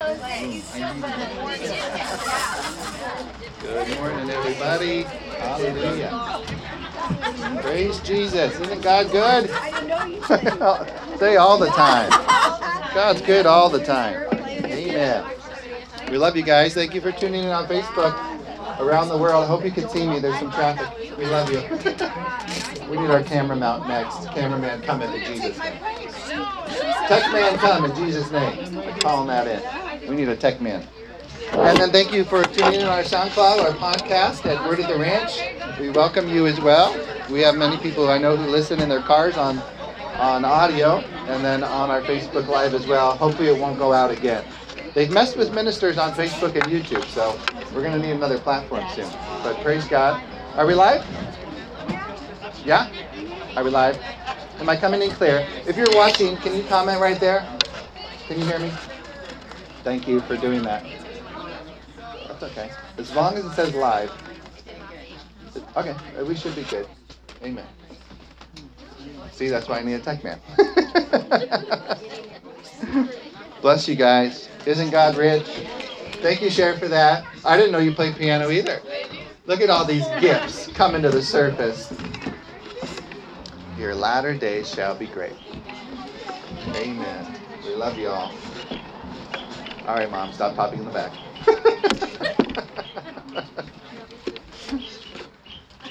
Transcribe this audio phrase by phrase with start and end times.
[0.00, 0.14] Good
[3.98, 5.02] morning, everybody.
[5.02, 6.40] Hallelujah.
[7.60, 8.60] Praise Jesus.
[8.60, 9.50] Isn't God good?
[11.18, 12.10] Say all the time.
[12.94, 14.28] God's good all the time.
[14.34, 15.24] Amen.
[16.08, 16.74] We love you guys.
[16.74, 18.14] Thank you for tuning in on Facebook
[18.78, 19.42] around the world.
[19.42, 20.20] I hope you can see me.
[20.20, 21.18] There's some traffic.
[21.18, 21.60] We love you.
[22.88, 24.28] We need our camera mount next.
[24.28, 25.76] Cameraman, come in Jesus' name.
[27.08, 28.80] Tech man, come in Jesus' name.
[29.00, 29.87] Calling that in.
[30.08, 30.86] We need a tech man.
[31.52, 34.98] And then thank you for tuning in our SoundCloud, our podcast at Word of the
[34.98, 35.38] Ranch.
[35.78, 36.96] We welcome you as well.
[37.30, 39.62] We have many people I know who listen in their cars on
[40.18, 43.16] on audio and then on our Facebook Live as well.
[43.16, 44.44] Hopefully it won't go out again.
[44.94, 47.38] They've messed with ministers on Facebook and YouTube, so
[47.72, 49.08] we're going to need another platform soon.
[49.44, 50.20] But praise God.
[50.54, 51.06] Are we live?
[52.64, 52.90] Yeah?
[53.56, 53.96] Are we live?
[54.58, 55.46] Am I coming in clear?
[55.66, 57.46] If you're watching, can you comment right there?
[58.26, 58.72] Can you hear me?
[59.82, 60.84] Thank you for doing that.
[62.28, 62.70] That's okay.
[62.98, 64.12] As long as it says live.
[65.76, 66.86] Okay, uh, we should be good.
[67.42, 67.66] Amen.
[69.32, 70.38] See, that's why I need a tech man.
[73.62, 74.48] Bless you guys.
[74.66, 75.46] Isn't God rich?
[76.20, 77.24] Thank you, Cher, for that.
[77.44, 78.80] I didn't know you played piano either.
[79.46, 81.92] Look at all these gifts coming to the surface.
[83.78, 85.34] Your latter days shall be great.
[86.74, 87.26] Amen.
[87.64, 88.32] We love you all.
[89.88, 91.10] All right, Mom, stop popping in the back.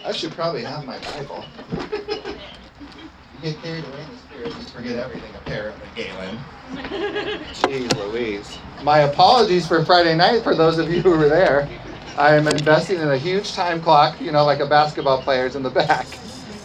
[0.05, 1.43] I should probably have my Bible.
[1.71, 6.37] You get carried away in the spirit, just forget everything, apparently, Galen.
[7.53, 8.59] Jeez Louise.
[8.83, 11.67] My apologies for Friday night for those of you who were there.
[12.19, 15.63] I am investing in a huge time clock, you know, like a basketball player's in
[15.63, 16.05] the back.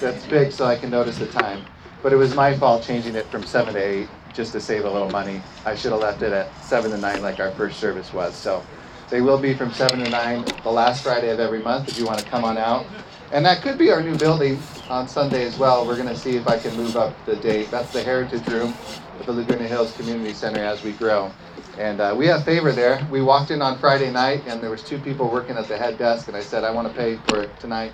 [0.00, 1.64] That's big so I can notice the time.
[2.02, 4.90] But it was my fault changing it from 7 to 8 just to save a
[4.90, 5.42] little money.
[5.64, 8.34] I should have left it at 7 to 9 like our first service was.
[8.34, 8.64] So
[9.10, 12.06] they will be from 7 to 9 the last Friday of every month if you
[12.06, 12.86] want to come on out.
[13.32, 14.58] And that could be our new building
[14.90, 15.86] on Sunday as well.
[15.86, 17.70] We're going to see if I can move up the date.
[17.70, 18.74] That's the Heritage Room
[19.18, 21.32] at the Laguna Hills Community Center as we grow.
[21.78, 23.06] And uh, we have favor there.
[23.10, 25.96] We walked in on Friday night, and there was two people working at the head
[25.96, 27.92] desk, and I said, I want to pay for it tonight.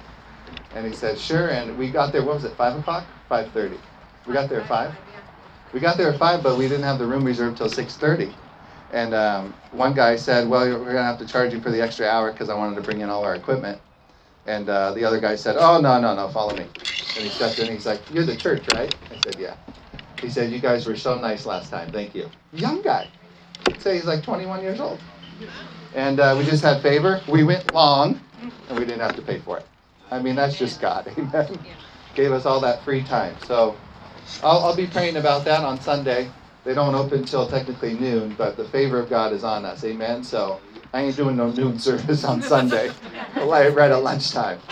[0.75, 1.50] And he said, sure.
[1.50, 3.06] And we got there, what was it, 5 o'clock?
[3.31, 3.78] 5.30.
[4.26, 4.94] We got there at 5?
[5.73, 8.37] We got there at 5, but we didn't have the room reserved till 6.30.
[8.91, 12.06] And um, one guy said, well, we're to have to charge you for the extra
[12.06, 13.83] hour because I wanted to bring in all our equipment.
[14.47, 16.69] And uh, the other guy said, oh, no, no, no, follow me.
[17.17, 18.97] And he stepped in, he's like, you're the church, right?
[19.11, 19.56] I said, yeah.
[20.21, 22.33] He said, you guys were so nice last time, thank you.
[22.53, 23.09] Young guy.
[23.79, 25.05] Say he's like 21 years old.
[25.95, 27.23] And uh, we just had favor.
[27.29, 28.21] We went long,
[28.69, 29.69] and we didn't have to pay for it.
[30.11, 31.09] I mean, that's just God.
[31.19, 31.61] Amen.
[32.15, 33.39] Gave us all that free time.
[33.41, 33.81] So
[34.43, 36.31] I'll, I'll be praying about that on Sunday.
[36.65, 39.84] They don't open until technically noon, but the favor of God is on us.
[39.84, 40.22] Amen.
[40.22, 40.61] So
[40.93, 42.91] I ain't doing no noon service on Sunday,
[43.37, 44.61] right at lunchtime.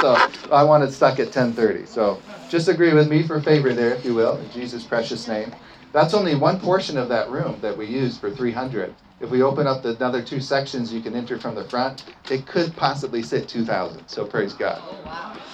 [0.00, 0.14] so
[0.50, 1.86] I want it stuck at 10:30.
[1.86, 5.54] So just agree with me for favor there, if you will, in Jesus' precious name.
[5.92, 8.94] That's only one portion of that room that we use for 300.
[9.20, 12.04] If we open up the another two sections, you can enter from the front.
[12.30, 14.08] It could possibly sit 2,000.
[14.08, 14.82] So praise God.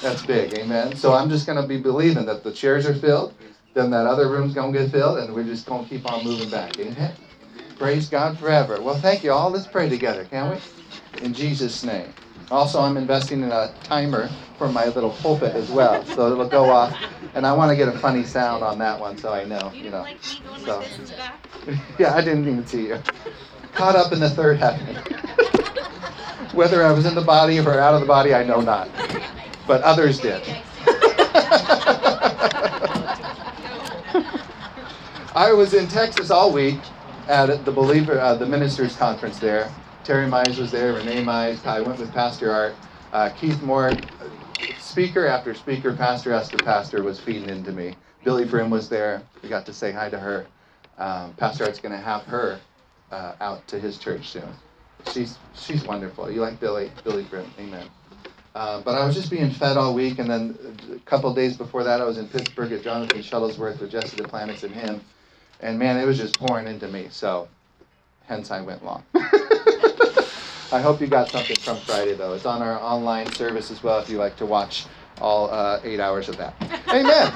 [0.03, 0.97] That's big, amen.
[0.97, 3.34] So I'm just going to be believing that the chairs are filled,
[3.75, 6.25] then that other room's going to get filled, and we're just going to keep on
[6.25, 7.15] moving back, amen.
[7.78, 8.81] Praise God forever.
[8.81, 9.50] Well, thank you all.
[9.50, 11.22] Let's pray together, can we?
[11.22, 12.15] In Jesus' name.
[12.50, 14.28] Also, I'm investing in a timer
[14.59, 16.97] for my little pulpit as well, so it'll go off.
[17.34, 19.91] And I want to get a funny sound on that one, so I know, you
[19.91, 20.05] know.
[20.65, 20.84] So,
[21.99, 22.99] yeah, I didn't even see you.
[23.75, 24.97] Caught up in the third heaven.
[26.53, 28.91] Whether I was in the body or out of the body, I know not.
[29.69, 30.43] But others did.
[35.37, 36.81] I was in Texas all week
[37.28, 39.71] at the believer, uh, the ministers conference there.
[40.05, 41.65] Terry Mize was there, Renee Mize.
[41.66, 42.75] I went with Pastor Art.
[43.12, 43.93] Uh, Keith Moore,
[44.78, 47.94] speaker after speaker, pastor after pastor was feeding into me.
[48.25, 49.22] Billye Brim was there.
[49.43, 50.47] We got to say hi to her.
[50.97, 52.60] Um, pastor Art's going to have her
[53.10, 54.49] uh, out to his church soon.
[55.07, 56.30] She's she's wonderful.
[56.30, 56.91] You like Billye?
[57.04, 57.89] Billye Brim, amen.
[58.54, 60.59] Uh, but I was just being fed all week, and then
[60.92, 64.65] a couple days before that, I was in Pittsburgh at Jonathan Shuttlesworth with Jesse Duplantis
[64.65, 65.01] and him,
[65.60, 67.09] and man, it was just pouring into me.
[67.10, 67.48] So,
[68.24, 69.04] hence I went long.
[70.72, 72.33] I hope you got something from Friday though.
[72.34, 74.87] It's on our online service as well if you like to watch
[75.21, 76.55] all uh, eight hours of that.
[76.93, 77.33] Amen.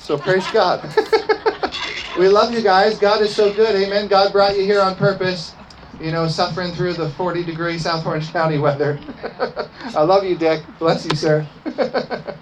[0.00, 0.82] So praise God.
[2.18, 2.98] we love you guys.
[2.98, 3.76] God is so good.
[3.76, 4.08] Amen.
[4.08, 5.54] God brought you here on purpose.
[6.00, 8.98] You know, suffering through the 40 degree South Orange County weather.
[9.94, 10.64] I love you, Dick.
[10.80, 11.46] Bless you, sir.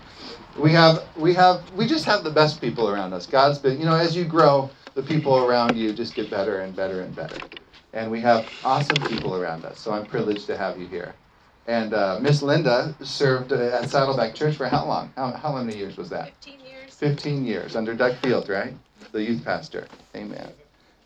[0.59, 3.27] we have, we have, we just have the best people around us.
[3.27, 6.75] God's been, you know, as you grow, the people around you just get better and
[6.75, 7.37] better and better.
[7.93, 9.81] And we have awesome people around us.
[9.81, 11.17] So I'm privileged to have you here.
[11.67, 15.13] And uh, Miss Linda served at Saddleback Church for how long?
[15.17, 16.27] How, how many years was that?
[16.29, 16.95] 15 years.
[16.97, 18.75] 15 years under Doug Field, right?
[19.13, 19.89] The youth pastor.
[20.17, 20.55] Amen.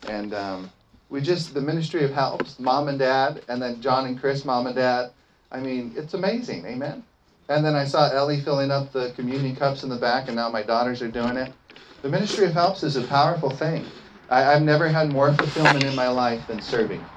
[0.07, 0.71] And um,
[1.09, 4.67] we just, the ministry of helps, mom and dad, and then John and Chris, mom
[4.67, 5.11] and dad.
[5.51, 6.65] I mean, it's amazing.
[6.65, 7.05] Amen.
[7.49, 10.49] And then I saw Ellie filling up the communion cups in the back, and now
[10.49, 11.53] my daughters are doing it.
[12.01, 13.93] The ministry of helps is a powerful thing.
[14.29, 17.09] I, have never had more fulfillment in my life than serving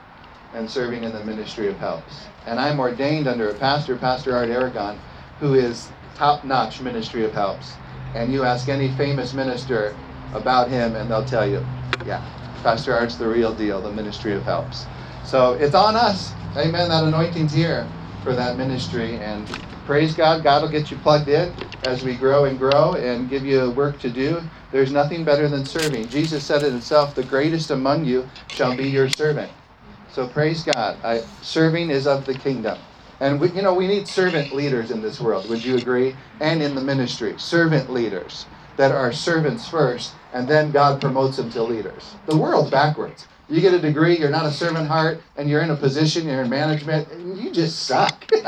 [0.52, 2.31] and serving in the ministry of helps.
[2.46, 5.02] And I'm ordained under a pastor, Pastor Art Aragon,
[5.38, 7.81] who is top notch ministry of helps.
[8.14, 10.00] And you ask any famous minister
[10.32, 11.69] about him, and they'll tell you,
[12.05, 12.25] yeah,
[12.62, 14.88] Pastor Art's the real deal, the ministry of helps.
[15.22, 16.37] So it's on us.
[16.56, 16.88] Amen.
[16.88, 19.20] That anointing's here for that ministry.
[19.20, 19.52] And
[19.88, 20.44] praise God.
[20.44, 24.00] God will get you plugged in as we grow and grow and give you work
[24.02, 24.43] to do.
[24.70, 26.11] There's nothing better than serving.
[26.11, 29.55] Jesus said it himself the greatest among you shall be your servant.
[30.08, 31.00] So praise God.
[31.05, 32.87] I, serving is of the kingdom.
[33.20, 35.49] And we, you know, we need servant leaders in this world.
[35.50, 36.20] Would you agree?
[36.41, 41.50] And in the ministry, servant leaders that are servants first, and then God promotes them
[41.52, 42.19] to leaders.
[42.26, 43.29] The world's backwards.
[43.50, 46.42] You get a degree, you're not a servant heart, and you're in a position, you're
[46.42, 48.26] in management, and you just suck.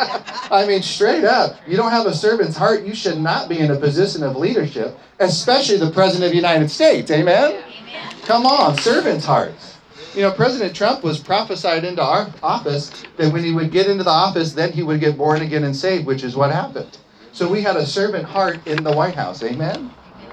[0.51, 3.71] I mean, straight up, you don't have a servant's heart, you should not be in
[3.71, 7.11] a position of leadership, especially the President of the United States.
[7.11, 7.53] Amen?
[7.53, 8.15] Amen.
[8.25, 9.79] Come on, servant's hearts.
[10.15, 14.05] You know, President Trump was prophesied into our office that when he would get into
[14.05, 16.99] the office, then he would get born again and saved, which is what happened.
[17.33, 19.43] So we had a servant heart in the White House.
[19.43, 19.91] Amen?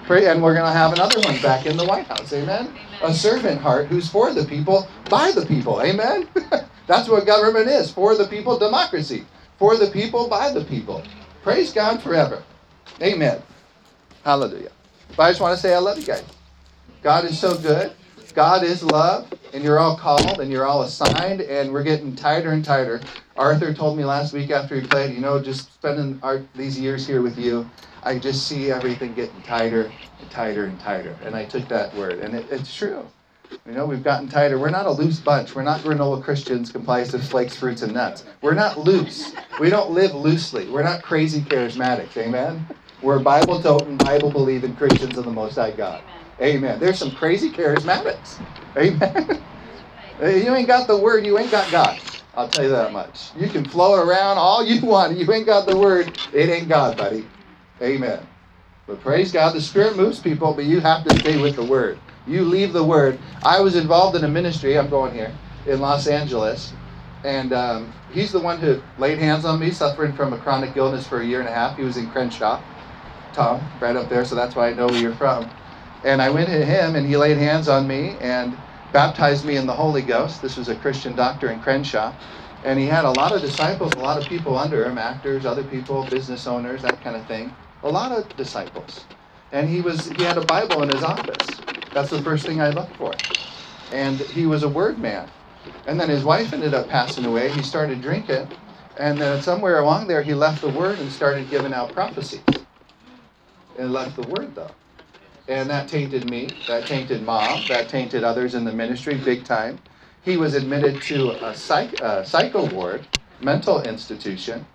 [0.10, 2.34] And we're going to have another one back in the White House.
[2.34, 2.74] Amen?
[3.02, 5.82] A servant heart who's for the people, by the people.
[5.82, 6.28] Amen?
[6.88, 9.26] That's what government is for the people, democracy.
[9.58, 11.04] For the people, by the people.
[11.44, 12.44] Praise God forever.
[13.02, 13.42] Amen.
[14.24, 14.72] Hallelujah.
[15.16, 16.24] But I just want to say I love you guys.
[17.02, 17.92] God is so good.
[18.34, 22.52] God is love, and you're all called and you're all assigned, and we're getting tighter
[22.52, 23.02] and tighter.
[23.36, 27.06] Arthur told me last week after he played, you know, just spending our, these years
[27.06, 27.70] here with you,
[28.04, 31.16] I just see everything getting tighter and tighter and tighter.
[31.24, 33.06] And I took that word, and it, it's true.
[33.66, 34.58] You know, we've gotten tighter.
[34.58, 35.56] We're not a loose bunch.
[35.56, 38.26] We're not granola Christians comprised of flakes, fruits, and nuts.
[38.42, 39.34] We're not loose.
[39.60, 40.70] We don't live loosely.
[40.70, 42.16] We're not crazy charismatics.
[42.18, 42.66] Amen?
[43.02, 46.02] We're Bible toting, Bible believing Christians of the Most High God.
[46.02, 46.27] Amen.
[46.80, 48.40] There's some crazy charismatics.
[48.78, 49.46] Amen.
[50.22, 52.00] you ain't got the word, you ain't got God.
[52.36, 53.32] I'll tell you that much.
[53.36, 55.18] You can float around all you want.
[55.18, 57.28] You ain't got the word, it ain't God, buddy.
[57.82, 58.28] Amen.
[58.88, 62.00] But praise God, the Spirit moves people, but you have to stay with the Word.
[62.26, 63.20] You leave the Word.
[63.44, 65.34] I was involved in a ministry, I'm going here,
[65.66, 66.74] in Los Angeles,
[67.24, 71.08] and um, he's the one who laid hands on me, suffering from a chronic illness
[71.08, 71.78] for a year and a half.
[71.78, 72.62] He was in Crenshaw,
[73.34, 75.52] Tom, right up there, so that's why I know where you're from.
[76.08, 78.64] And I went to him, and he laid hands on me and
[78.94, 80.42] baptized me in the Holy Ghost.
[80.42, 82.18] This was a Christian doctor in Crenshaw.
[82.64, 85.66] And he had a lot of disciples, a lot of people under him, actors, other
[85.66, 89.10] people, business owners, that kind of thing a lot of disciples.
[89.52, 91.64] And he was he had a Bible in his office.
[91.94, 93.26] That's the first thing I looked for.
[93.90, 95.34] And he was a word man.
[95.86, 97.54] And then his wife ended up passing away.
[97.54, 98.54] He started drinking.
[98.98, 102.66] And then somewhere along there, he left the word and started giving out prophecies.
[103.76, 104.78] And left the word, though.
[105.48, 106.56] And that tainted me.
[106.68, 107.68] That tainted mom.
[107.68, 109.80] That tainted others in the ministry big time.
[110.24, 113.08] He was admitted to a psych, a psycho ward,
[113.42, 114.68] mental institution.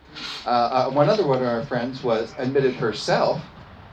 [0.47, 0.49] Uh,
[0.89, 3.45] uh, one other one of our friends was admitted herself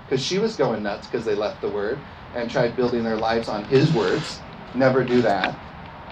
[0.06, 3.50] because she was going nuts because they left the word and tried building their lives
[3.50, 4.44] on his words.
[4.74, 5.56] Never do that.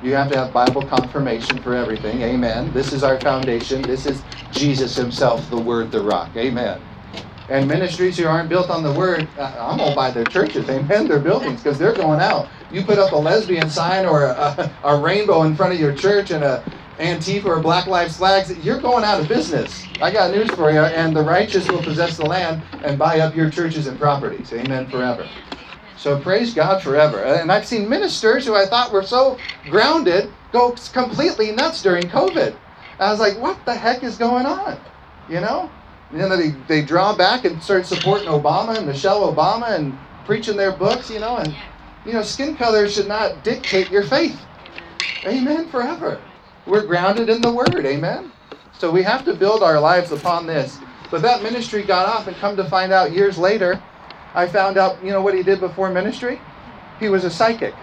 [0.01, 2.21] You have to have Bible confirmation for everything.
[2.21, 2.71] Amen.
[2.73, 3.81] This is our foundation.
[3.83, 6.37] This is Jesus Himself, the Word, the Rock.
[6.37, 6.81] Amen.
[7.49, 10.69] And ministries who aren't built on the Word, uh, I'm going to buy their churches.
[10.69, 11.07] Amen.
[11.07, 12.51] Their buildings because they're going out.
[12.69, 15.95] You put up a lesbian sign or a, a, a rainbow in front of your
[15.95, 16.67] church and a
[16.99, 19.91] Antifa or Black Lives flags, you're going out of business.
[20.01, 20.79] I got news for you.
[20.81, 24.53] And the righteous will possess the land and buy up your churches and properties.
[24.53, 24.89] Amen.
[24.89, 25.33] Forever.
[25.95, 27.23] So praise God forever.
[27.23, 32.59] And I've seen ministers who I thought were so grounded go completely nuts during COVID.
[32.99, 34.87] I was like, what the heck is going on?
[35.27, 35.76] You know?
[36.11, 40.57] And then they, they draw back and start supporting Obama and Michelle Obama and preaching
[40.57, 41.55] their books, you know, and
[42.05, 44.39] you know, skin color should not dictate your faith.
[45.25, 46.21] Amen forever.
[46.65, 47.85] We're grounded in the Word.
[47.85, 48.31] Amen?
[48.77, 50.77] So we have to build our lives upon this.
[51.11, 53.81] But that ministry got off, and come to find out years later,
[54.33, 56.39] I found out, you know what he did before ministry?
[56.99, 57.73] He was a psychic.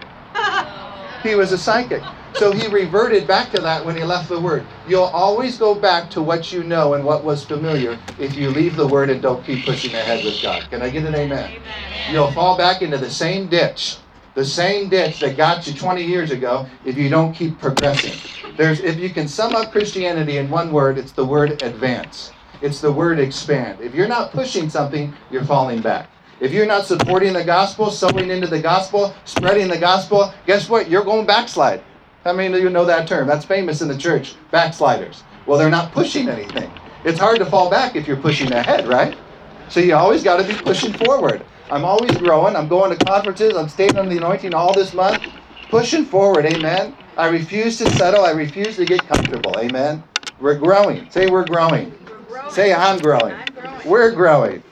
[1.22, 2.02] he was a psychic.
[2.34, 4.66] So he reverted back to that when he left the Word.
[4.88, 8.76] You'll always go back to what you know and what was familiar if you leave
[8.76, 10.68] the Word and don't keep pushing ahead with God.
[10.70, 11.50] Can I get an amen?
[11.50, 12.12] amen.
[12.12, 13.98] You'll fall back into the same ditch
[14.34, 18.18] the same ditch that got you 20 years ago if you don't keep progressing.
[18.56, 22.32] There's, if you can sum up Christianity in one word, it's the word advance.
[22.60, 23.80] It's the word expand.
[23.80, 26.10] If you're not pushing something, you're falling back.
[26.40, 30.90] If you're not supporting the gospel, sowing into the gospel, spreading the gospel, guess what?
[30.90, 31.82] You're going backslide.
[32.24, 33.26] How many of you know that term?
[33.26, 34.34] That's famous in the church.
[34.50, 35.22] Backsliders.
[35.46, 36.70] Well, they're not pushing anything.
[37.04, 39.14] It's hard to fall back if you're pushing ahead, right?
[39.68, 41.44] So you always got to be pushing forward.
[41.70, 42.56] I'm always growing.
[42.56, 43.56] I'm going to conferences.
[43.56, 45.22] I'm staying under the anointing all this month.
[45.68, 46.96] Pushing forward, amen.
[47.18, 48.24] I refuse to settle.
[48.24, 50.02] I refuse to get comfortable, amen.
[50.40, 51.10] We're growing.
[51.10, 51.92] Say we're growing.
[52.08, 52.50] We're growing.
[52.50, 53.34] Say I'm growing.
[53.34, 53.88] I'm growing.
[53.88, 54.62] We're growing.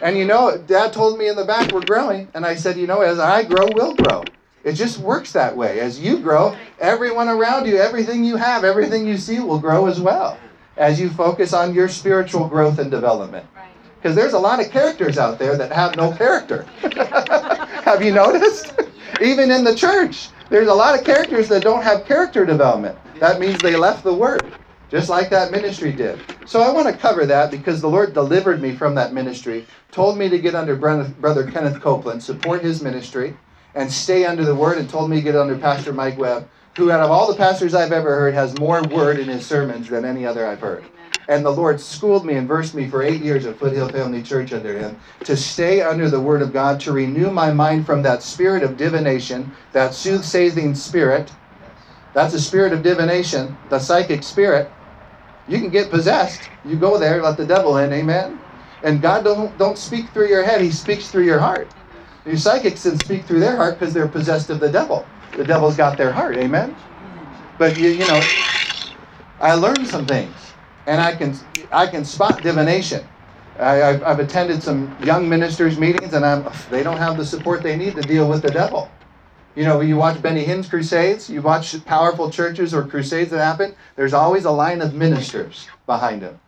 [0.00, 2.28] And you know, Dad told me in the back we're growing.
[2.32, 4.24] And I said, you know, as I grow, we'll grow.
[4.64, 5.80] It just works that way.
[5.80, 10.00] As you grow, everyone around you, everything you have, everything you see will grow as
[10.00, 10.38] well
[10.76, 13.46] as you focus on your spiritual growth and development.
[13.96, 16.62] Because there's a lot of characters out there that have no character.
[17.84, 18.74] have you noticed?
[19.20, 22.98] Even in the church, there's a lot of characters that don't have character development.
[23.20, 24.42] That means they left the word,
[24.90, 26.18] just like that ministry did.
[26.46, 30.18] So I want to cover that because the Lord delivered me from that ministry, told
[30.18, 33.36] me to get under Brother Kenneth Copeland, support his ministry,
[33.74, 36.90] and stay under the word, and told me to get under Pastor Mike Webb, who,
[36.90, 40.04] out of all the pastors I've ever heard, has more word in his sermons than
[40.04, 40.88] any other I've heard.
[41.28, 44.52] And the Lord schooled me and versed me for eight years at Foothill Family Church
[44.52, 48.22] under him to stay under the Word of God, to renew my mind from that
[48.22, 51.32] spirit of divination, that soothsaying spirit.
[52.12, 54.74] That's a spirit of divination, the psychic spirit.
[55.46, 56.50] You can get possessed.
[56.64, 58.40] You go there, let the devil in, amen?
[58.82, 61.74] And God don't, don't speak through your head, He speaks through your heart.
[62.24, 65.12] Your psychics can speak through their heart because they're possessed of the devil.
[65.36, 66.78] The devil's got their heart, amen?
[67.58, 68.32] But you, you know,
[69.40, 71.34] I learned some things and I can
[71.72, 73.10] I can spot divination.
[73.58, 77.62] I, have I've attended some young ministers meetings, and I'm they don't have the support
[77.62, 78.96] they need to deal with the devil.
[79.56, 83.76] You know, you watch Benny Hinn's crusades, you watch powerful churches or crusades that happen.
[83.96, 86.40] There's always a line of ministers behind them,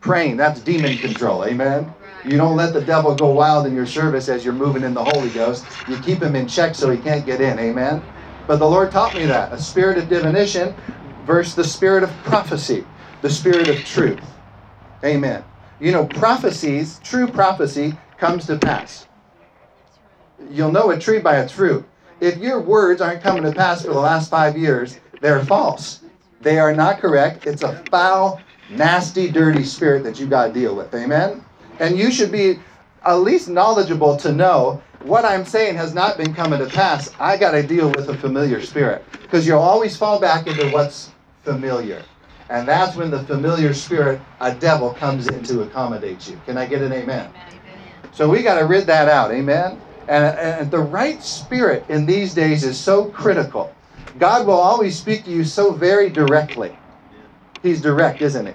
[0.00, 0.38] praying.
[0.38, 1.44] That's demon control.
[1.44, 1.96] Amen.
[2.26, 5.04] You don't let the devil go wild in your service as you're moving in the
[5.04, 5.84] Holy Ghost.
[5.86, 7.56] You keep him in check so he can't get in.
[7.60, 8.02] Amen.
[8.48, 10.74] But the Lord taught me that a spirit of divination
[11.24, 12.88] versus the spirit of prophecy
[13.22, 14.40] the spirit of truth.
[15.04, 15.44] Amen.
[15.80, 19.06] You know, prophecies, true prophecy comes to pass.
[20.50, 21.88] You'll know a tree by its fruit.
[22.20, 26.02] If your words aren't coming to pass for the last five years, they're false.
[26.42, 27.46] They are not correct.
[27.46, 30.94] It's a foul, nasty, dirty spirit that you got to deal with.
[30.94, 31.45] Amen?
[31.80, 32.60] And you should be
[33.04, 37.14] at least knowledgeable to know what I'm saying has not been coming to pass.
[37.20, 41.12] I got to deal with a familiar spirit because you'll always fall back into what's
[41.44, 42.02] familiar.
[42.48, 46.38] And that's when the familiar spirit, a devil, comes in to accommodate you.
[46.46, 47.32] Can I get an amen?
[48.12, 49.32] So we got to rid that out.
[49.32, 49.82] Amen?
[50.08, 53.76] And, and the right spirit in these days is so critical.
[54.18, 56.78] God will always speak to you so very directly.
[57.62, 58.54] He's direct, isn't he?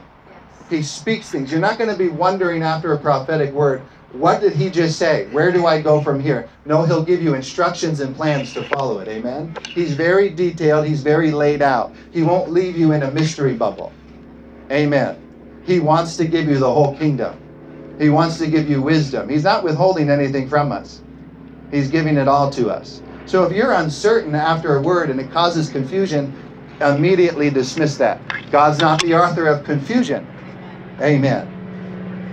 [0.72, 1.52] He speaks things.
[1.52, 5.30] You're not going to be wondering after a prophetic word, what did he just say?
[5.30, 6.50] Where do I go from here?
[6.66, 9.10] No, he'll give you instructions and plans to follow it.
[9.10, 9.58] Amen?
[9.76, 10.88] He's very detailed.
[10.88, 11.96] He's very laid out.
[12.12, 14.00] He won't leave you in a mystery bubble.
[14.72, 15.24] Amen.
[15.64, 17.42] He wants to give you the whole kingdom.
[18.00, 19.30] He wants to give you wisdom.
[19.30, 21.04] He's not withholding anything from us.
[21.72, 23.04] He's giving it all to us.
[23.26, 26.40] So if you're uncertain after a word and it causes confusion,
[26.82, 28.28] immediately dismiss that.
[28.52, 30.32] God's not the author of confusion.
[31.02, 31.50] Amen.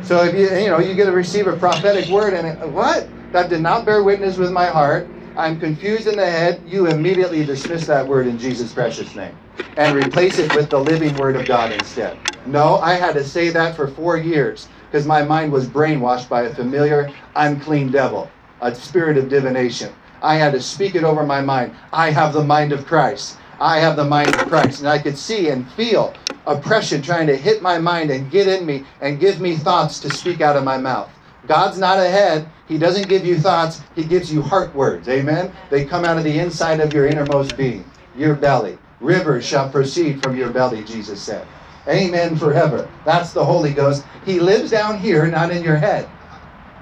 [0.00, 3.12] So if you you know you get to receive a prophetic word and it, what
[3.32, 6.62] that did not bear witness with my heart, I'm confused in the head.
[6.66, 9.40] You immediately dismiss that word in Jesus' precious name
[9.76, 12.22] and replace it with the living word of God instead.
[12.44, 16.44] No, I had to say that for four years because my mind was brainwashed by
[16.44, 19.96] a familiar, unclean devil, a spirit of divination.
[20.22, 21.76] I had to speak it over my mind.
[21.92, 23.40] I have the mind of Christ.
[23.60, 24.80] I have the mind of Christ.
[24.80, 28.66] And I could see and feel oppression trying to hit my mind and get in
[28.66, 31.18] me and give me thoughts to speak out of my mouth.
[31.46, 32.52] God's not ahead.
[32.66, 33.84] He doesn't give you thoughts.
[33.94, 35.08] He gives you heart words.
[35.08, 35.54] Amen.
[35.70, 38.80] They come out of the inside of your innermost being, your belly.
[39.00, 41.48] Rivers shall proceed from your belly, Jesus said.
[41.88, 42.92] Amen forever.
[43.04, 44.06] That's the Holy Ghost.
[44.24, 46.12] He lives down here, not in your head.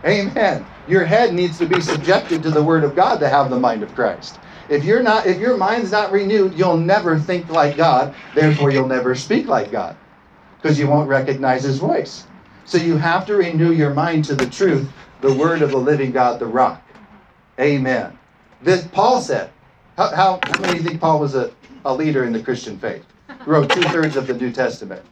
[0.07, 0.71] Amen.
[0.87, 3.83] Your head needs to be subjected to the Word of God to have the mind
[3.85, 4.41] of Christ.
[4.69, 8.15] If you're not, if your mind's not renewed, you'll never think like God.
[8.35, 9.97] Therefore, you'll never speak like God,
[10.57, 12.27] because you won't recognize His voice.
[12.65, 16.11] So you have to renew your mind to the truth, the Word of the living
[16.11, 16.83] God, the Rock.
[17.61, 18.19] Amen.
[18.63, 19.51] This Paul said.
[19.97, 21.53] How, how, how many think Paul was a,
[21.85, 23.07] a leader in the Christian faith?
[23.47, 25.03] Wrote two thirds of the New Testament.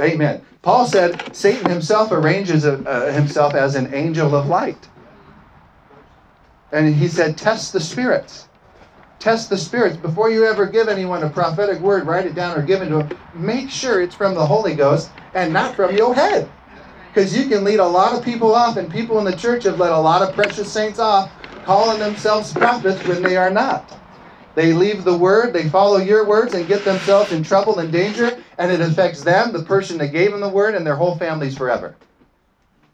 [0.00, 0.42] Amen.
[0.62, 4.88] Paul said Satan himself arranges a, uh, himself as an angel of light.
[6.72, 8.48] And he said, test the spirits.
[9.18, 9.96] Test the spirits.
[9.96, 12.94] Before you ever give anyone a prophetic word, write it down or give it to
[13.04, 13.18] them.
[13.32, 16.54] Make sure it's from the Holy Ghost and not from your head.
[17.12, 19.78] Because you can lead a lot of people off, and people in the church have
[19.78, 23.98] let a lot of precious saints off, calling themselves prophets when they are not.
[24.54, 28.38] They leave the word, they follow your words, and get themselves in trouble and danger,
[28.58, 31.56] and it affects them, the person that gave them the word, and their whole families
[31.56, 31.96] forever.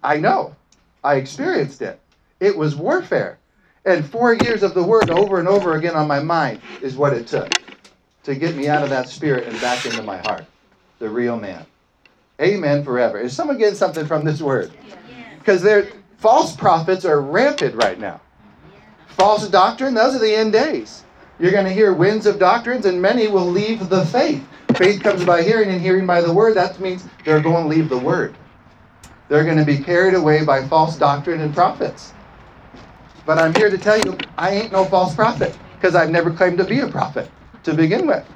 [0.03, 0.57] I know.
[1.03, 2.01] I experienced it.
[2.41, 3.41] It was warfare.
[3.85, 7.13] And four years of the word over and over again on my mind is what
[7.13, 7.51] it took
[8.23, 10.47] to get me out of that spirit and back into my heart,
[10.99, 11.67] the real man.
[12.41, 13.21] Amen forever.
[13.21, 14.73] Is someone getting something from this word?
[15.39, 15.87] Because
[16.17, 18.23] false prophets are rampant right now.
[19.09, 21.05] False doctrine, those are the end days.
[21.39, 24.47] You're going to hear winds of doctrines, and many will leave the faith.
[24.77, 26.55] Faith comes by hearing, and hearing by the word.
[26.55, 28.35] That means they're going to leave the word.
[29.29, 32.14] They're going to be carried away by false doctrine and prophets.
[33.27, 36.59] But I'm here to tell you, I ain't no false prophet because I've never claimed
[36.59, 37.31] to be a prophet
[37.65, 38.27] to begin with.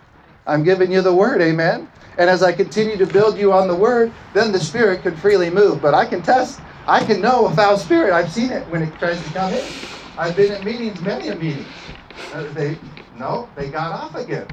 [0.46, 1.88] I'm giving you the word, amen.
[2.18, 5.50] And as I continue to build you on the word, then the spirit can freely
[5.50, 5.82] move.
[5.82, 8.12] But I can test, I can know a foul spirit.
[8.14, 9.74] I've seen it when it tries to come in.
[10.16, 11.92] I've been at meetings, many a meetings.
[12.32, 12.78] Uh, they
[13.14, 14.48] no, they got off again.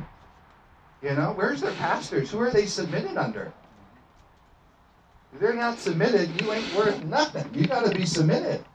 [1.02, 2.32] You know, where's their pastors?
[2.32, 3.54] Who are they submitted under?
[5.34, 7.50] If they're not submitted, you ain't worth nothing.
[7.56, 8.66] You got to be submitted.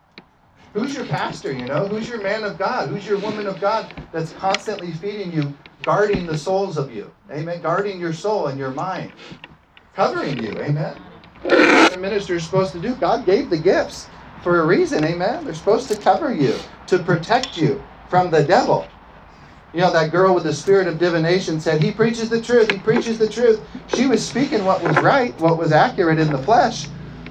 [0.72, 1.88] Who's your pastor, you know?
[1.88, 2.88] Who's your man of God?
[2.88, 7.12] Who's your woman of God that's constantly feeding you, guarding the souls of you?
[7.30, 7.60] Amen.
[7.60, 9.12] Guarding your soul and your mind.
[9.94, 10.52] Covering you.
[10.60, 10.96] Amen.
[11.42, 12.94] What the minister is supposed to do.
[12.94, 14.06] God gave the gifts
[14.42, 15.04] for a reason.
[15.04, 15.44] Amen.
[15.44, 16.54] They're supposed to cover you,
[16.86, 18.86] to protect you from the devil.
[19.72, 22.78] You know, that girl with the spirit of divination said, He preaches the truth, he
[22.78, 23.60] preaches the truth.
[23.88, 26.88] She was speaking what was right, what was accurate in the flesh.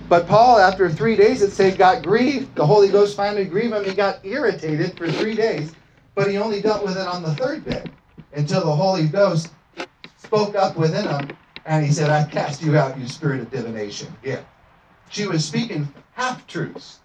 [0.10, 2.56] But Paul, after three days, it said, got grieved.
[2.56, 3.86] The Holy Ghost finally grieved him.
[3.86, 5.75] He got irritated for three days,
[6.16, 7.84] but he only dealt with it on the third day
[8.34, 9.51] until the Holy Ghost
[10.18, 11.30] spoke up within him
[11.66, 14.12] and he said, I cast you out, you spirit of divination.
[14.24, 14.42] Yeah.
[15.10, 17.00] She was speaking half truths.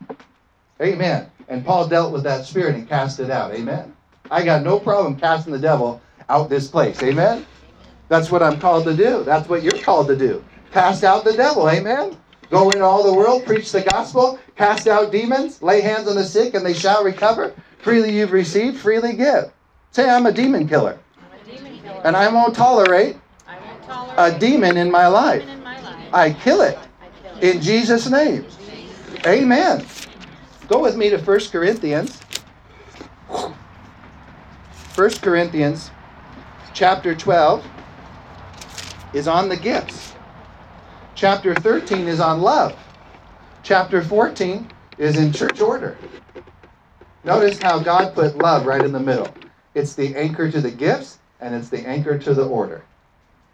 [0.80, 1.30] Amen.
[1.48, 3.52] And Paul dealt with that spirit and cast it out.
[3.52, 3.94] Amen.
[4.30, 6.00] I got no problem casting the devil
[6.30, 7.02] out this place.
[7.02, 7.44] Amen.
[8.08, 9.24] That's what I'm called to do.
[9.24, 10.42] That's what you're called to do.
[10.72, 11.68] Cast out the devil.
[11.68, 12.16] Amen.
[12.54, 16.22] Go into all the world, preach the gospel, cast out demons, lay hands on the
[16.22, 17.52] sick, and they shall recover.
[17.80, 19.52] Freely you've received, freely give.
[19.90, 20.96] Say, I'm a demon killer.
[21.18, 22.00] A demon killer.
[22.04, 23.16] And I won't tolerate
[23.48, 25.42] I won't tolerate a demon in my life.
[25.48, 26.14] in my life.
[26.14, 27.56] I kill it I kill it.
[27.56, 28.46] in Jesus' name.
[29.26, 29.84] Amen.
[30.68, 32.20] Go with me to 1 Corinthians.
[34.94, 35.90] 1 Corinthians
[36.72, 37.66] chapter 12
[39.12, 40.14] is on the gifts.
[41.24, 42.78] Chapter 13 is on love.
[43.62, 45.96] Chapter 14 is in church order.
[47.24, 49.34] Notice how God put love right in the middle.
[49.74, 52.84] It's the anchor to the gifts and it's the anchor to the order.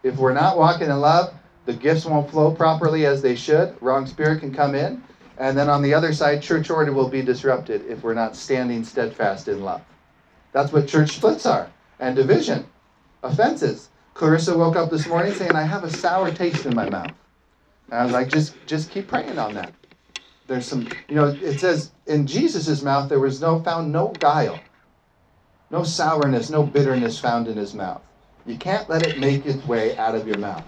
[0.02, 1.32] If we're not walking in love,
[1.64, 3.80] the gifts won't flow properly as they should.
[3.80, 5.00] Wrong spirit can come in.
[5.38, 8.82] And then on the other side, church order will be disrupted if we're not standing
[8.82, 9.82] steadfast in love.
[10.50, 12.66] That's what church splits are and division,
[13.22, 13.90] offenses.
[14.14, 17.12] Clarissa woke up this morning saying, I have a sour taste in my mouth.
[17.90, 19.72] And I was like, just, just keep praying on that.
[20.46, 24.62] There's some, you know, it says in Jesus' mouth there was no found no guile,
[25.70, 28.02] no sourness, no bitterness found in his mouth.
[28.46, 30.64] You can't let it make its way out of your mouth.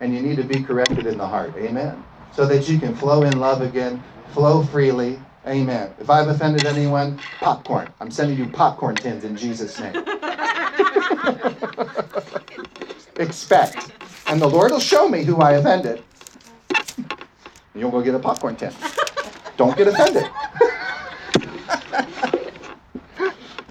[0.00, 1.54] And you need to be corrected in the heart.
[1.56, 2.02] Amen.
[2.32, 5.20] So that you can flow in love again, flow freely.
[5.46, 5.92] Amen.
[6.00, 7.92] If I've offended anyone, popcorn.
[8.00, 9.94] I'm sending you popcorn tins in Jesus' name.
[13.18, 13.92] Expect.
[14.28, 16.02] And the Lord will show me who I offended.
[17.74, 18.72] You'll go get a popcorn tin.
[19.56, 20.24] Don't get offended.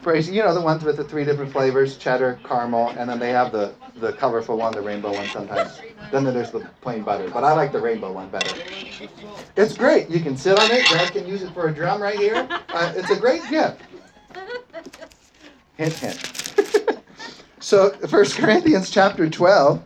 [0.01, 3.31] Praise, you know the ones with the three different flavors, cheddar, caramel, and then they
[3.31, 5.81] have the, the colorful one, the rainbow one sometimes.
[6.11, 8.55] Then there's the plain butter, but I like the rainbow one better.
[9.57, 10.09] It's great.
[10.09, 10.85] You can sit on it.
[10.85, 12.47] Dad can use it for a drum right here.
[12.69, 13.81] Uh, it's a great gift.
[15.75, 17.01] Hint, hint.
[17.59, 19.83] so, 1 Corinthians chapter 12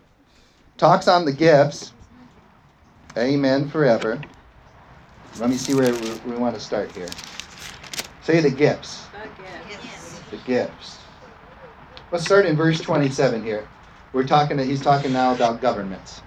[0.78, 1.93] talks on the gifts.
[3.18, 4.20] Amen forever.
[5.40, 7.10] Let me see where we, we want to start here.
[8.24, 9.06] Say the gifts.
[10.32, 11.00] The gifts.
[12.12, 13.68] Let's start in verse 27 here.
[14.14, 16.22] We're talking, that he's talking now about governments.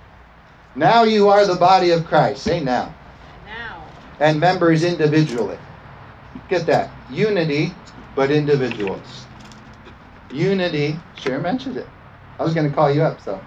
[0.75, 2.43] Now you are the body of Christ.
[2.43, 2.95] Say now.
[3.47, 3.85] Now,
[4.21, 5.59] And members individually.
[6.49, 6.91] Get that.
[7.11, 7.73] Unity,
[8.15, 9.27] but individuals.
[10.33, 11.87] Unity, Sharon mentioned it.
[12.39, 13.41] I was going to call you up, so.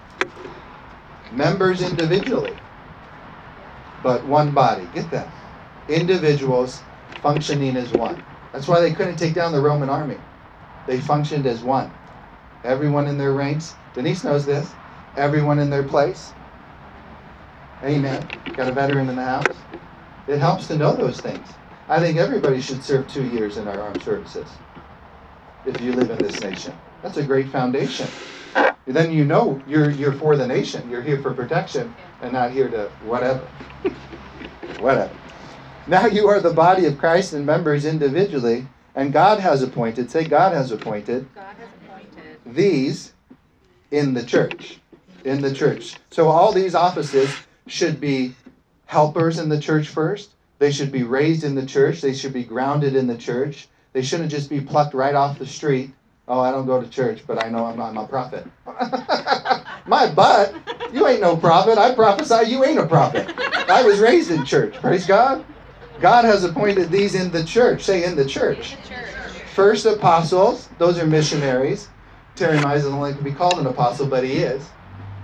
[1.32, 2.56] Members individually,
[4.02, 4.86] but one body.
[4.88, 5.34] Get that.
[5.88, 6.84] Individuals
[7.22, 8.26] functioning as one.
[8.52, 10.22] That's why they couldn't take down the Roman army.
[10.86, 11.98] They functioned as one.
[12.64, 13.78] Everyone in their ranks.
[13.94, 14.76] Denise knows this.
[15.16, 16.34] Everyone in their place.
[17.84, 18.30] Amen.
[18.56, 19.66] Got a veteran in the house.
[20.26, 21.58] It helps to know those things.
[21.88, 24.60] I think everybody should serve two years in our armed services
[25.64, 26.80] if you live in this nation.
[27.02, 28.06] That's a great foundation.
[28.86, 30.90] Then you know you're you're for the nation.
[30.90, 33.46] You're here for protection and not here to whatever.
[34.80, 35.14] whatever.
[35.86, 40.24] Now you are the body of Christ and members individually, and God has appointed, say
[40.24, 42.38] God has appointed God has appointed.
[42.46, 43.12] these
[43.90, 44.78] in the church.
[45.24, 45.96] In the church.
[46.10, 47.30] So all these offices
[47.66, 48.34] should be
[48.86, 50.30] helpers in the church first.
[50.58, 52.00] They should be raised in the church.
[52.00, 53.68] They should be grounded in the church.
[53.92, 55.92] They shouldn't just be plucked right off the street.
[56.30, 58.46] Oh, I don't go to church, but I know I'm, I'm a prophet.
[59.86, 60.56] My butt,
[60.92, 61.78] you ain't no prophet.
[61.78, 63.28] I prophesy you ain't a prophet.
[63.68, 64.76] I was raised in church.
[64.76, 65.46] Praise God.
[66.00, 67.82] God has appointed these in the church.
[67.84, 68.74] Say in the church.
[68.74, 69.52] In the church.
[69.54, 71.90] First apostles, those are missionaries.
[72.36, 74.72] Terry Mize doesn't like to be called an apostle, but he is.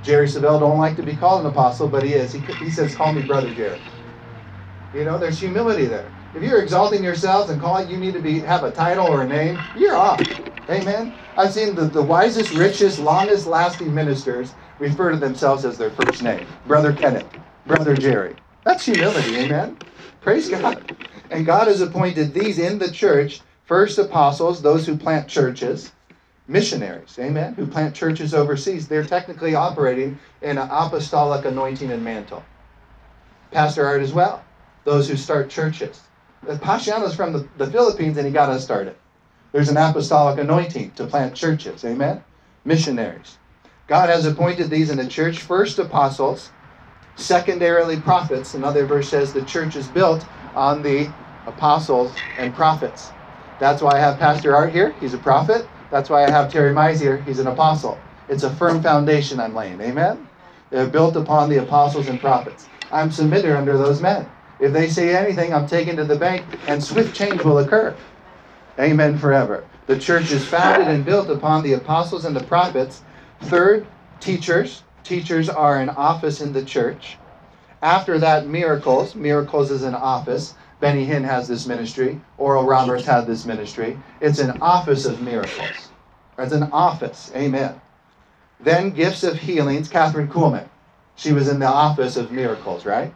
[0.03, 2.35] Jerry Savelle don't like to be called an apostle, but he is.
[2.35, 3.81] He, he says, call me brother Jerry.
[4.95, 6.13] You know, there's humility there.
[6.35, 9.29] If you're exalting yourselves and calling you need to be have a title or a
[9.29, 10.29] name, you're off.
[10.71, 11.15] Amen.
[11.37, 16.23] I've seen the, the wisest, richest, longest lasting ministers refer to themselves as their first
[16.23, 16.47] name.
[16.67, 17.29] Brother Kenneth,
[17.67, 18.37] Brother Jerry.
[18.65, 19.79] That's humility, amen.
[20.21, 20.85] Praise God.
[21.31, 25.93] And God has appointed these in the church first apostles, those who plant churches,
[26.49, 28.89] missionaries, amen, who plant churches overseas.
[28.89, 32.45] They're technically operating in an apostolic anointing and mantle.
[33.53, 34.45] Pastor Art as well,
[34.85, 36.09] those who start churches.
[36.61, 38.97] Pasiano's from the, the Philippines and he got us started.
[39.53, 42.25] There's an apostolic anointing to plant churches, amen?
[42.65, 43.39] Missionaries.
[43.89, 46.53] God has appointed these in the church first apostles,
[47.17, 48.55] secondarily prophets.
[48.55, 51.15] Another verse says the church is built on the
[51.47, 53.15] apostles and prophets.
[53.59, 54.97] That's why I have Pastor Art here.
[55.01, 55.71] He's a prophet.
[55.91, 57.19] That's why I have Terry Mize here.
[57.19, 58.05] He's an apostle.
[58.29, 59.81] It's a firm foundation I'm laying.
[59.81, 60.29] Amen?
[60.71, 62.69] They're built upon the apostles and prophets.
[62.91, 64.33] I'm submitted under those men.
[64.59, 67.97] If they say anything, I'm taken to the bank, and swift change will occur.
[68.79, 69.65] Amen forever.
[69.87, 73.03] The church is founded and built upon the apostles and the prophets.
[73.43, 73.87] Third,
[74.21, 74.83] teachers.
[75.05, 77.17] Teachers are an office in the church.
[77.83, 79.15] After that, miracles.
[79.15, 80.55] Miracles is an office.
[80.81, 82.21] Benny Hinn has this ministry.
[82.37, 83.99] Oral Roberts had this ministry.
[84.21, 85.91] It's an office of miracles.
[86.39, 87.31] It's an office.
[87.35, 87.81] Amen.
[88.61, 89.89] Then gifts of healings.
[89.89, 90.69] Kathryn Kuhlman.
[91.15, 93.15] She was in the office of miracles, right?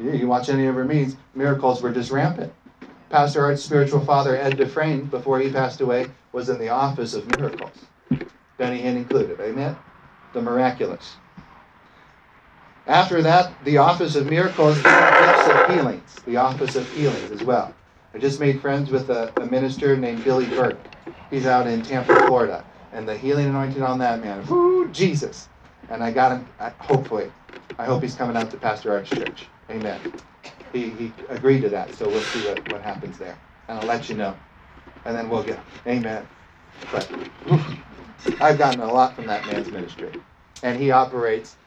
[0.00, 2.52] You watch any of her meetings, miracles were just rampant.
[3.10, 7.28] Pastor Art's spiritual father, Ed Dufresne, before he passed away, was in the office of
[7.28, 7.86] miracles.
[8.58, 9.40] Benny Hinn included.
[9.40, 9.78] Amen?
[10.32, 11.18] The miraculous.
[12.86, 16.22] After that, the office of miracles, gifts of healings.
[16.26, 17.74] The office of healings as well.
[18.14, 20.80] I just made friends with a, a minister named Billy Burke.
[21.30, 22.66] He's out in Tampa, Florida.
[22.92, 25.48] And the healing anointing on that man, whoo, Jesus.
[25.88, 27.32] And I got him, I, hopefully,
[27.78, 29.50] I hope he's coming out to Pastor Art's church.
[29.70, 30.00] Amen.
[30.72, 33.40] He, he agreed to that, so we'll see what, what happens there.
[33.68, 34.40] And I'll let you know.
[35.04, 36.28] And then we'll get, amen.
[36.90, 37.12] But
[38.40, 40.16] I've gotten a lot from that man's ministry.
[40.62, 41.58] And he operates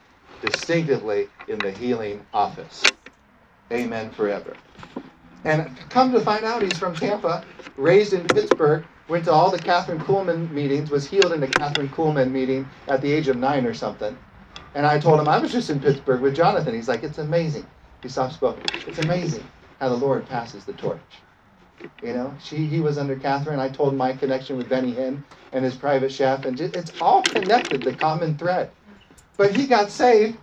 [0.42, 2.94] distinctively in the healing office.
[3.74, 4.58] Amen forever.
[5.44, 9.60] And come to find out, he's from Tampa, raised in Pittsburgh, went to all the
[9.60, 13.66] Kathryn Kuhlman meetings, was healed in a Kathryn Kuhlman meeting at the age of nine
[13.66, 14.20] or something.
[14.76, 16.76] And I told him I was just in Pittsburgh with Jonathan.
[16.76, 17.72] He's like, it's amazing.
[18.04, 18.72] He's soft spoken.
[18.86, 21.26] It's amazing how the Lord passes the torch.
[22.02, 23.60] You know, she he was under Kathryn.
[23.60, 27.28] I told my connection with Benny Hinn and his private chef, and just, it's all
[27.28, 28.74] connected, the common thread.
[29.38, 30.40] But he got saved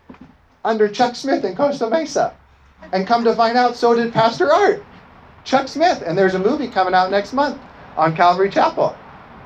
[0.64, 2.38] under Chuck Smith in Costa Mesa.
[2.92, 4.88] And come to find out, so did Pastor Art.
[5.44, 6.02] Chuck Smith.
[6.06, 7.66] And there's a movie coming out next month
[7.96, 9.02] on Calvary Chapel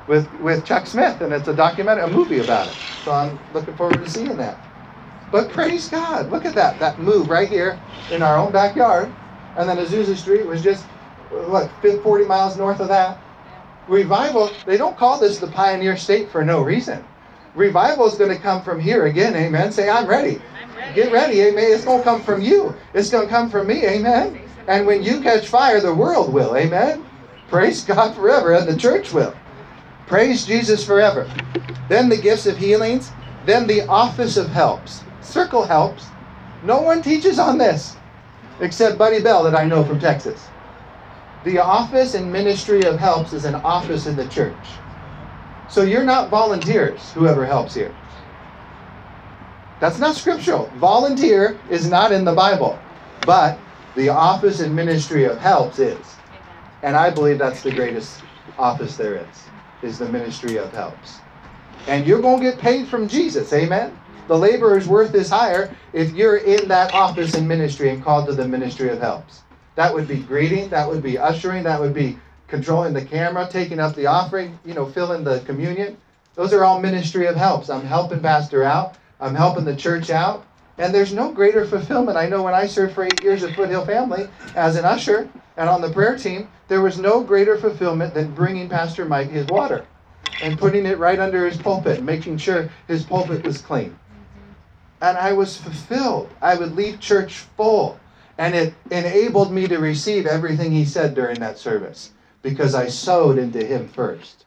[0.07, 2.79] with, with Chuck Smith, and it's a documentary, a movie about it.
[2.99, 4.65] So I'm looking forward to seeing that.
[5.33, 7.79] But praise God, look at that, that move right here
[8.11, 9.11] in our own backyard.
[9.55, 10.85] And then Azusa Street was just,
[11.31, 13.19] what, 40 miles north of that.
[13.87, 17.03] Revival, they don't call this the pioneer state for no reason.
[17.55, 19.71] Revival is going to come from here again, amen.
[19.71, 20.39] Say, I'm ready.
[20.63, 20.93] I'm ready.
[20.93, 21.65] Get ready, amen.
[21.67, 22.75] It's going to come from you.
[22.93, 24.39] It's going to come from me, amen.
[24.67, 27.07] And when you catch fire, the world will, amen.
[27.47, 29.35] Praise God forever, and the church will.
[30.05, 31.27] Praise Jesus forever.
[31.87, 33.13] Then the gifts of healings,
[33.45, 35.05] then the office of helps.
[35.23, 36.15] Circle helps.
[36.61, 38.01] No one teaches on this
[38.59, 40.53] except Buddy Bell that I know from Texas.
[41.43, 44.83] The office and ministry of helps is an office in the church.
[45.67, 47.97] So you're not volunteers, whoever helps here.
[49.79, 50.71] That's not scriptural.
[50.77, 52.87] Volunteer is not in the Bible.
[53.21, 56.21] But the office and ministry of helps is.
[56.83, 58.25] And I believe that's the greatest
[58.57, 61.23] office there is, is the ministry of helps.
[61.87, 64.02] And you're going to get paid from Jesus, amen?
[64.27, 68.33] The laborer's worth is higher if you're in that office in ministry and called to
[68.33, 69.41] the ministry of helps.
[69.75, 73.79] That would be greeting, that would be ushering, that would be controlling the camera, taking
[73.79, 75.97] up the offering, you know, filling the communion.
[76.35, 77.69] Those are all ministry of helps.
[77.69, 80.45] I'm helping pastor out, I'm helping the church out.
[80.77, 82.17] And there's no greater fulfillment.
[82.17, 85.69] I know when I served for eight years at Foothill Family as an usher and
[85.69, 89.85] on the prayer team, there was no greater fulfillment than bringing Pastor Mike his water
[90.41, 93.97] and putting it right under his pulpit, making sure his pulpit was clean.
[95.03, 96.29] And I was fulfilled.
[96.41, 97.99] I would leave church full.
[98.37, 102.11] And it enabled me to receive everything he said during that service
[102.41, 104.45] because I sowed into him first.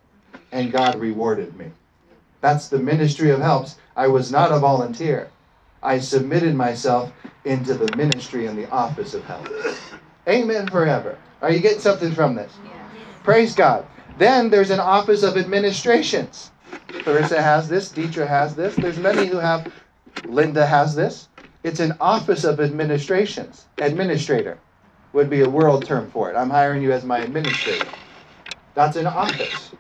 [0.53, 1.73] And God rewarded me.
[2.40, 3.77] That's the ministry of helps.
[3.97, 5.31] I was not a volunteer.
[5.83, 7.12] I submitted myself
[7.45, 9.49] into the ministry and the office of help.
[10.29, 11.19] Amen forever.
[11.42, 12.53] Are you getting something from this?
[13.23, 13.87] Praise God.
[14.19, 16.51] Then there's an office of administrations.
[16.88, 18.75] Clarissa has this, Deetra has this.
[18.77, 19.71] There's many who have,
[20.24, 21.29] Linda has this.
[21.64, 23.68] It's an office of administrations.
[23.81, 24.61] Administrator
[25.12, 26.37] would be a world term for it.
[26.37, 27.92] I'm hiring you as my administrator.
[28.74, 29.74] That's an office.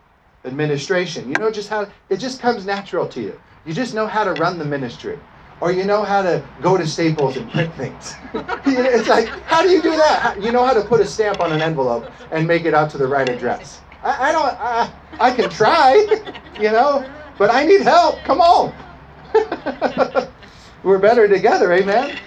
[0.44, 1.30] Administration.
[1.30, 3.42] You know just how it just comes natural to you.
[3.64, 5.20] You just know how to run the ministry.
[5.60, 8.16] Or you know how to go to Staples and print things.
[8.66, 10.42] it's like, how do you do that?
[10.42, 12.98] You know how to put a stamp on an envelope and make it out to
[12.98, 13.84] the right address.
[14.02, 16.06] I, I don't, I, I can try,
[16.58, 18.24] you know, but I need help.
[18.24, 18.74] Come on.
[20.82, 22.20] We're better together, amen?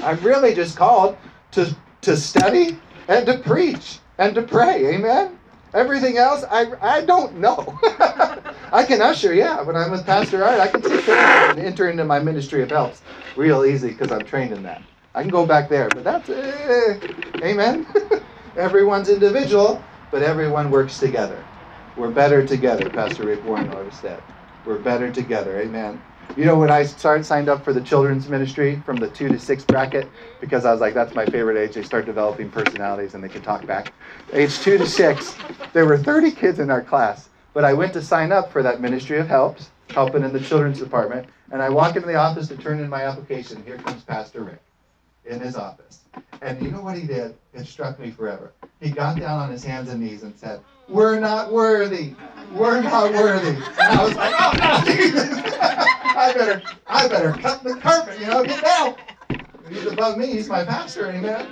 [0.00, 1.20] I'm really just called
[1.52, 5.40] to, to study and to preach and to pray, amen?
[5.74, 7.80] Everything else, I, I don't know.
[8.72, 9.62] I can usher, yeah.
[9.62, 13.04] When I'm with Pastor Art, I can take and enter into my ministry of helps
[13.34, 14.84] real easy because I'm trained in that.
[15.14, 17.00] I can go back there, but that's, eh,
[17.44, 17.86] amen?
[18.56, 21.50] Everyone's individual, but everyone works together.
[21.96, 24.24] We're better together, Pastor Rick Warren always said.
[24.64, 26.00] We're better together, amen.
[26.36, 29.38] You know, when I started signed up for the children's ministry from the two to
[29.38, 30.08] six bracket,
[30.40, 31.74] because I was like, that's my favorite age.
[31.74, 33.92] They start developing personalities and they can talk back.
[34.32, 35.36] Age two to six,
[35.72, 37.28] there were 30 kids in our class.
[37.54, 40.78] But I went to sign up for that ministry of helps, helping in the children's
[40.78, 41.28] department.
[41.50, 43.62] And I walk into the office to turn in my application.
[43.66, 44.62] Here comes Pastor Rick
[45.26, 46.00] in his office.
[46.40, 47.34] And you know what he did?
[47.52, 48.52] It struck me forever.
[48.80, 50.60] He got down on his hands and knees and said,
[50.92, 52.14] We're not worthy.
[52.52, 53.50] We're not worthy.
[53.50, 58.44] And I was like, Oh no, I better I better cut the carpet, you know,
[58.44, 58.96] get down.
[59.68, 61.48] He's above me, he's my pastor, amen.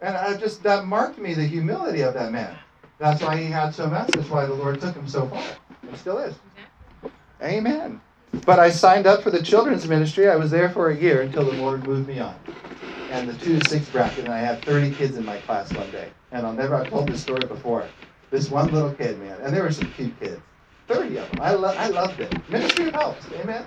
[0.00, 2.58] And I just that marked me the humility of that man.
[3.00, 4.12] That's why he had so much.
[4.12, 5.44] That's why the Lord took him so far.
[5.88, 6.36] And still is.
[7.42, 8.02] Amen.
[8.46, 10.28] But I signed up for the children's ministry.
[10.28, 12.36] I was there for a year until the Lord moved me on.
[13.08, 15.90] And the two to six bracket, and I had 30 kids in my class one
[15.90, 16.12] day.
[16.32, 17.84] And I'll never, I've told this story before.
[18.30, 20.40] This one little kid, man, and there were some cute kids.
[20.88, 21.40] 30 of them.
[21.40, 22.30] I, lo- I loved it.
[22.48, 23.26] Ministry of helps.
[23.32, 23.64] Amen.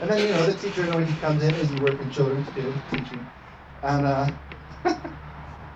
[0.00, 3.28] And then, you know, the teacher, he comes in, is he working children's too, teaching.
[3.82, 4.30] And, uh,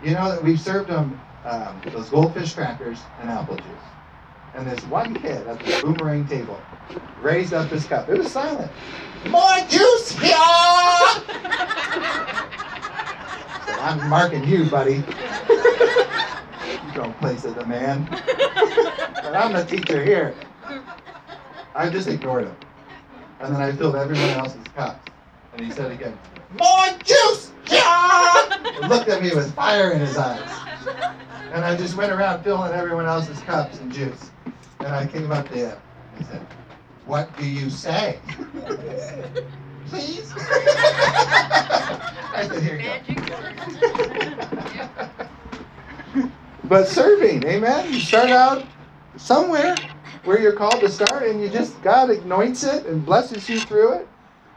[0.05, 3.65] you know, that we've served them um, those goldfish crackers and apple juice.
[4.55, 6.61] And this one kid at the boomerang table
[7.23, 8.09] raised up his cup.
[8.09, 8.71] It was silent.
[9.29, 10.35] More juice here!
[13.83, 15.03] I'm marking you, buddy.
[16.73, 18.07] you don't place as a man.
[18.11, 20.35] but I'm the teacher here.
[21.75, 22.57] I just ignored him.
[23.41, 25.11] And then I filled everyone else's cups.
[25.53, 26.17] And he said again,
[26.59, 27.51] More juice!
[27.71, 28.59] Yeah!
[28.81, 30.49] And looked at me with fire in his eyes.
[31.53, 34.31] And I just went around filling everyone else's cups and juice.
[34.81, 35.79] And I came up to him.
[36.19, 36.47] He said,
[37.07, 38.19] What do you say?
[39.87, 40.33] Please?
[42.33, 43.39] I said, Here you go.
[46.71, 47.93] but serving, amen?
[47.93, 48.71] You start out
[49.19, 49.89] somewhere
[50.25, 53.95] where you're called to start and you just, God anoints it and blesses you through
[54.01, 54.11] it.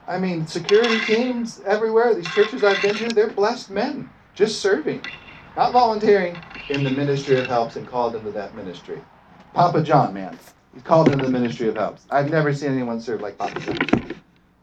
[0.08, 5.12] I mean, security teams everywhere, these churches I've been to, they're blessed men just serving,
[5.58, 9.06] not volunteering in the ministry of helps and called into that ministry.
[9.54, 10.40] Papa John, man,
[10.74, 12.08] he's called into the ministry of helps.
[12.12, 13.88] I've never seen anyone serve like Papa John.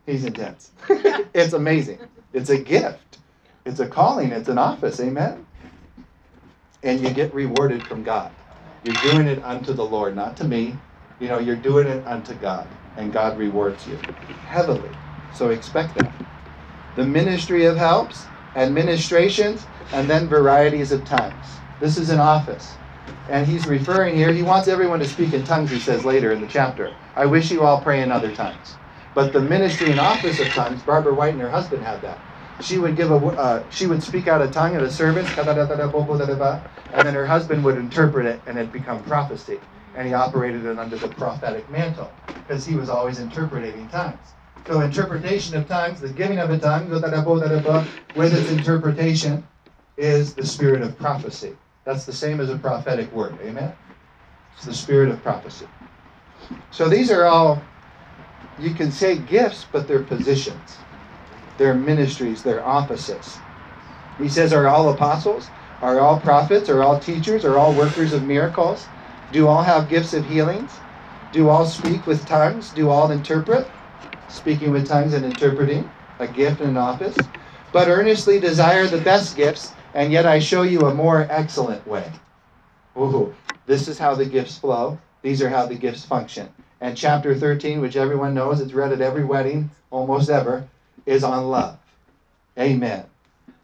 [0.06, 0.72] He's intense.
[0.90, 2.00] it's amazing.
[2.32, 3.20] It's a gift.
[3.66, 4.32] It's a calling.
[4.32, 5.00] It's an office.
[5.00, 5.48] Amen.
[6.82, 8.36] And you get rewarded from God.
[8.82, 10.82] You're doing it unto the Lord, not to me.
[11.20, 14.06] You know, you're doing it unto God, and God rewards you
[14.44, 15.00] heavily.
[15.30, 16.16] So expect that.
[16.96, 21.62] The ministry of helps, administrations, and then varieties of tongues.
[21.80, 22.80] This is an office.
[23.28, 26.42] And he's referring here, he wants everyone to speak in tongues, he says later in
[26.42, 26.98] the chapter.
[27.16, 28.78] I wish you all pray in other tongues.
[29.14, 32.26] But the ministry and office of tongues, Barbara White and her husband had that.
[32.62, 35.28] She would give a, uh, she would speak out a tongue at a service,
[36.94, 39.60] and then her husband would interpret it, and it become prophecy.
[39.94, 42.14] And he operated it under the prophetic mantle
[42.46, 44.34] because he was always interpreting tongues.
[44.66, 46.90] So interpretation of tongues, the giving of a tongue,
[48.14, 49.46] with its interpretation,
[49.96, 51.56] is the spirit of prophecy.
[51.84, 53.38] That's the same as a prophetic word.
[53.42, 53.74] Amen.
[54.54, 55.68] It's the spirit of prophecy.
[56.70, 57.64] So these are all,
[58.58, 60.84] you can say gifts, but they're positions.
[61.60, 63.42] They're ministries, they're offices.
[64.18, 65.52] He says, Are all apostles?
[65.82, 66.68] Are all prophets?
[66.70, 67.44] Are all teachers?
[67.44, 68.90] Are all workers of miracles?
[69.30, 70.82] Do all have gifts of healings?
[71.32, 72.72] Do all speak with tongues?
[72.72, 73.74] Do all interpret?
[74.28, 77.30] Speaking with tongues and interpreting, a gift and an office.
[77.72, 82.12] But earnestly desire the best gifts, and yet I show you a more excellent way.
[82.98, 85.00] Ooh, this is how the gifts flow.
[85.22, 86.54] These are how the gifts function.
[86.80, 90.68] And chapter 13, which everyone knows, it's read at every wedding, almost ever,
[91.10, 91.78] is on love.
[92.58, 93.04] Amen.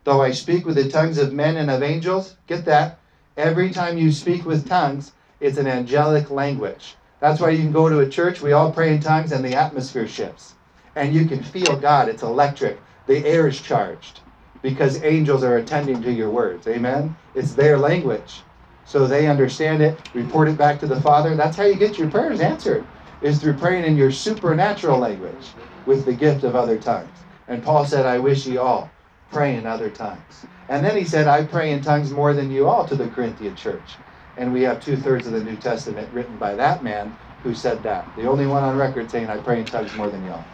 [0.04, 2.98] Though I speak with the tongues of men and of angels, get that.
[3.36, 6.96] Every time you speak with tongues, it's an angelic language.
[7.20, 9.54] That's why you can go to a church, we all pray in tongues, and the
[9.54, 10.56] atmosphere shifts.
[10.96, 12.08] And you can feel God.
[12.08, 12.82] It's electric.
[13.06, 14.22] The air is charged
[14.62, 16.66] because angels are attending to your words.
[16.66, 17.16] Amen?
[17.34, 18.44] It's their language
[18.84, 21.36] so they understand it, report it back to the Father.
[21.36, 22.88] That's how you get your prayers answered,
[23.20, 27.25] is through praying in your supernatural language with the gift of other tongues.
[27.48, 28.96] And Paul said, I wish ye all
[29.30, 30.46] pray in other tongues.
[30.68, 33.56] And then he said, I pray in tongues more than you all to the Corinthian
[33.56, 34.00] church.
[34.36, 37.82] And we have two thirds of the New Testament written by that man who said
[37.84, 38.14] that.
[38.16, 40.50] The only one on record saying, I pray in tongues more than y'all.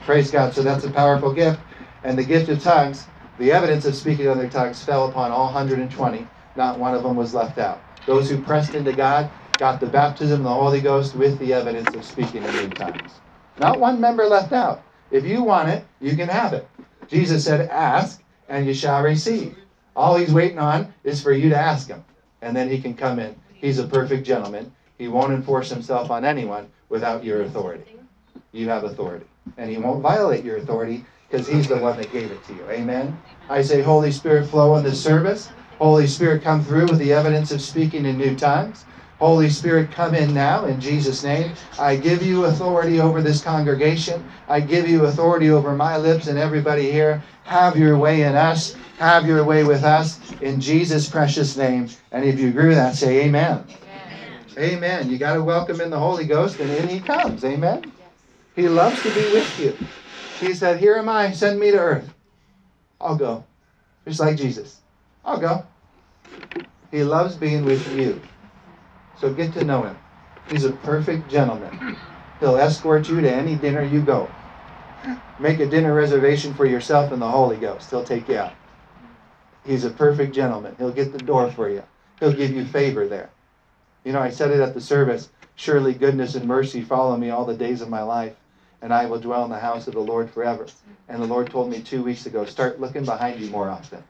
[0.00, 0.54] Praise God.
[0.54, 1.62] So that's a powerful gift.
[2.04, 5.46] And the gift of tongues, the evidence of speaking in other tongues fell upon all
[5.46, 7.86] 120 not one of them was left out.
[8.06, 11.94] Those who pressed into God got the baptism of the Holy Ghost with the evidence
[11.94, 13.22] of speaking in new tongues.
[13.58, 14.85] Not one member left out.
[15.10, 16.68] If you want it, you can have it.
[17.08, 19.56] Jesus said, Ask, and you shall receive.
[19.94, 22.04] All he's waiting on is for you to ask him,
[22.42, 23.34] and then he can come in.
[23.52, 24.72] He's a perfect gentleman.
[24.98, 27.98] He won't enforce himself on anyone without your authority.
[28.52, 29.26] You have authority.
[29.56, 32.68] And he won't violate your authority because he's the one that gave it to you.
[32.70, 33.22] Amen.
[33.48, 35.52] I say, Holy Spirit, flow in this service.
[35.78, 38.86] Holy Spirit, come through with the evidence of speaking in new tongues.
[39.18, 41.52] Holy Spirit, come in now in Jesus' name.
[41.78, 44.28] I give you authority over this congregation.
[44.46, 47.22] I give you authority over my lips and everybody here.
[47.44, 48.76] Have your way in us.
[48.98, 51.88] Have your way with us in Jesus' precious name.
[52.12, 53.64] And if you agree with that, say amen.
[54.58, 54.74] Amen.
[54.74, 55.10] amen.
[55.10, 57.42] You got to welcome in the Holy Ghost, and in He comes.
[57.44, 57.92] Amen.
[58.54, 59.78] He loves to be with you.
[60.40, 62.12] He said, Here am I, send me to earth.
[63.00, 63.44] I'll go.
[64.06, 64.80] Just like Jesus.
[65.24, 65.66] I'll go.
[66.90, 68.22] He loves being with you.
[69.18, 69.96] So get to know him.
[70.48, 71.96] He's a perfect gentleman.
[72.40, 74.30] He'll escort you to any dinner you go.
[75.38, 77.90] Make a dinner reservation for yourself and the Holy Ghost.
[77.90, 78.54] He'll take you out.
[79.64, 80.76] He's a perfect gentleman.
[80.78, 81.82] He'll get the door for you.
[82.20, 83.30] He'll give you favor there.
[84.04, 85.30] You know, I said it at the service.
[85.56, 88.36] Surely goodness and mercy follow me all the days of my life,
[88.82, 90.66] and I will dwell in the house of the Lord forever.
[91.08, 94.04] And the Lord told me two weeks ago, start looking behind you more often.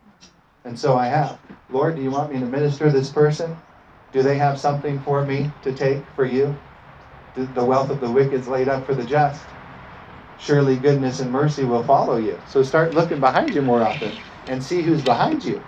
[0.65, 1.39] And so I have.
[1.71, 3.57] Lord, do you want me to minister this person?
[4.17, 6.59] Do they have something for me to take for you?
[7.35, 9.45] The wealth of the wicked is laid up for the just.
[10.39, 12.41] Surely goodness and mercy will follow you.
[12.47, 15.67] So start looking behind you more often and see who's behind you.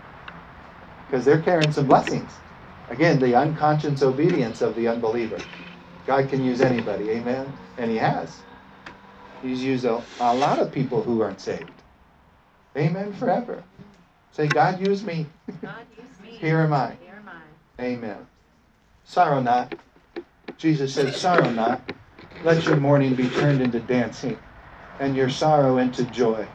[1.07, 2.41] Because they're carrying some blessings.
[2.89, 5.43] Again, the unconscious obedience of the unbeliever.
[6.07, 7.53] God can use anybody, amen?
[7.77, 8.45] And He has.
[9.43, 11.83] He's used a, a lot of people who aren't saved.
[12.79, 13.63] Amen forever.
[14.33, 15.27] Say, God, use me.
[15.61, 16.31] God, use me.
[16.31, 16.97] Here am I.
[16.99, 17.85] Here am I.
[17.85, 18.27] Amen.
[19.09, 19.73] Sorrow not.
[20.59, 21.83] Jesus said, Sorrow not.
[22.43, 24.39] Let your mourning be turned into dancing,
[24.99, 26.47] and your sorrow into joy.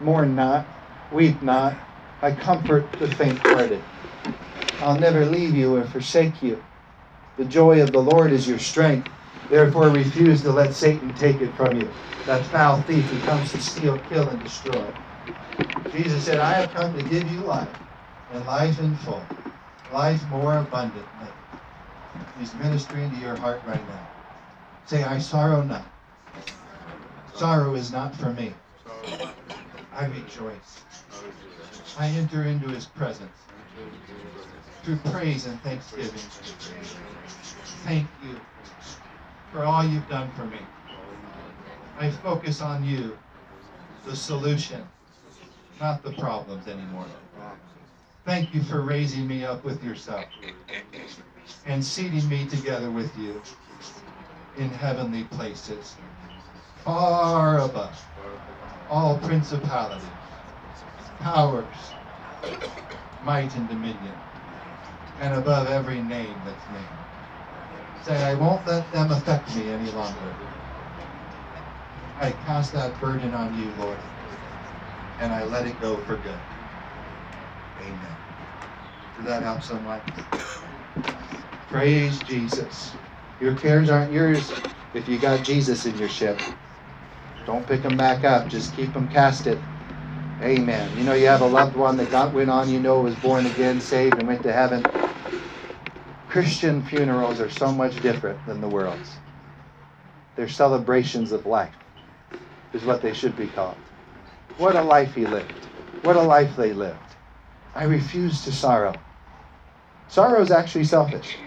[0.00, 0.66] Mourn not,
[1.10, 1.78] weep not.
[2.20, 3.84] I comfort the faint hearted.
[4.80, 6.64] I'll never leave you or forsake you.
[7.36, 9.08] The joy of the Lord is your strength.
[9.48, 11.94] Therefore, refuse to let Satan take it from you,
[12.26, 14.92] that foul thief who comes to steal, kill, and destroy.
[15.90, 17.78] Jesus said, I have come to give you life,
[18.30, 19.30] and life in full,
[19.92, 21.37] life more abundantly.
[22.38, 24.08] He's ministering to your heart right now.
[24.86, 25.84] Say, I sorrow not.
[27.34, 28.52] Sorrow is not for me.
[29.92, 30.84] I rejoice.
[31.98, 33.36] I enter into his presence
[34.82, 36.20] through praise and thanksgiving.
[37.84, 38.40] Thank you
[39.52, 40.60] for all you've done for me.
[41.98, 43.18] I focus on you,
[44.04, 44.86] the solution
[45.80, 47.06] not the problems anymore.
[48.24, 50.24] Thank you for raising me up with yourself
[51.66, 53.42] and seating me together with you
[54.56, 55.96] in heavenly places,
[56.84, 58.04] far above
[58.88, 60.06] all principality,
[61.20, 61.94] powers,
[63.22, 64.14] might, and dominion,
[65.20, 66.88] and above every name that's named.
[68.02, 70.34] Say, I won't let them affect me any longer.
[72.18, 74.00] I cast that burden on you, Lord,
[75.20, 76.40] and I let it go for good.
[77.80, 78.16] Amen.
[79.16, 80.00] Did that help someone?
[81.68, 82.98] Praise Jesus.
[83.40, 84.52] Your cares aren't yours
[84.94, 86.46] if you got Jesus in your ship.
[87.46, 88.48] Don't pick them back up.
[88.48, 89.66] Just keep them casted.
[90.42, 90.96] Amen.
[90.96, 93.46] You know, you have a loved one that got went on, you know, was born
[93.46, 94.92] again, saved, and went to heaven.
[96.26, 99.22] Christian funerals are so much different than the world's.
[100.36, 101.76] They're celebrations of life,
[102.72, 103.90] is what they should be called.
[104.56, 105.68] What a life he lived.
[106.02, 107.16] What a life they lived.
[107.74, 109.04] I refuse to sorrow.
[110.08, 111.38] Sorrow is actually selfish.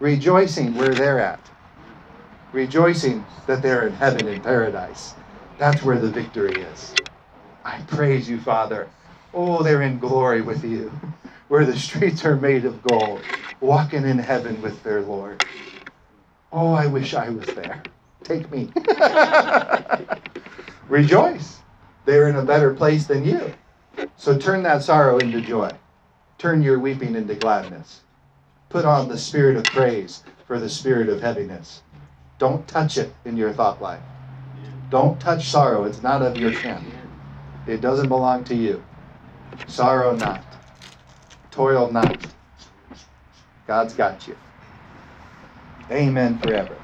[0.00, 1.50] Rejoicing where they're at.
[2.52, 5.16] Rejoicing that they're in heaven in paradise.
[5.58, 6.98] That's where the victory is.
[7.64, 8.90] I praise you, Father.
[9.34, 10.92] Oh, they're in glory with you,
[11.48, 13.26] where the streets are made of gold,
[13.60, 15.40] walking in heaven with their Lord.
[16.52, 17.84] Oh, I wish I was there.
[18.24, 18.72] Take me.
[20.88, 21.60] Rejoice.
[22.04, 23.54] They're in a better place than you.
[24.16, 25.74] So turn that sorrow into joy.
[26.38, 28.02] Turn your weeping into gladness.
[28.68, 31.82] Put on the spirit of praise for the spirit of heaviness.
[32.38, 34.02] Don't touch it in your thought life.
[34.90, 35.84] Don't touch sorrow.
[35.84, 36.92] It's not of your kin.
[37.66, 38.84] It doesn't belong to you.
[39.66, 40.44] Sorrow not.
[41.50, 42.26] Toil not.
[43.66, 44.36] God's got you.
[45.90, 46.78] Amen forever.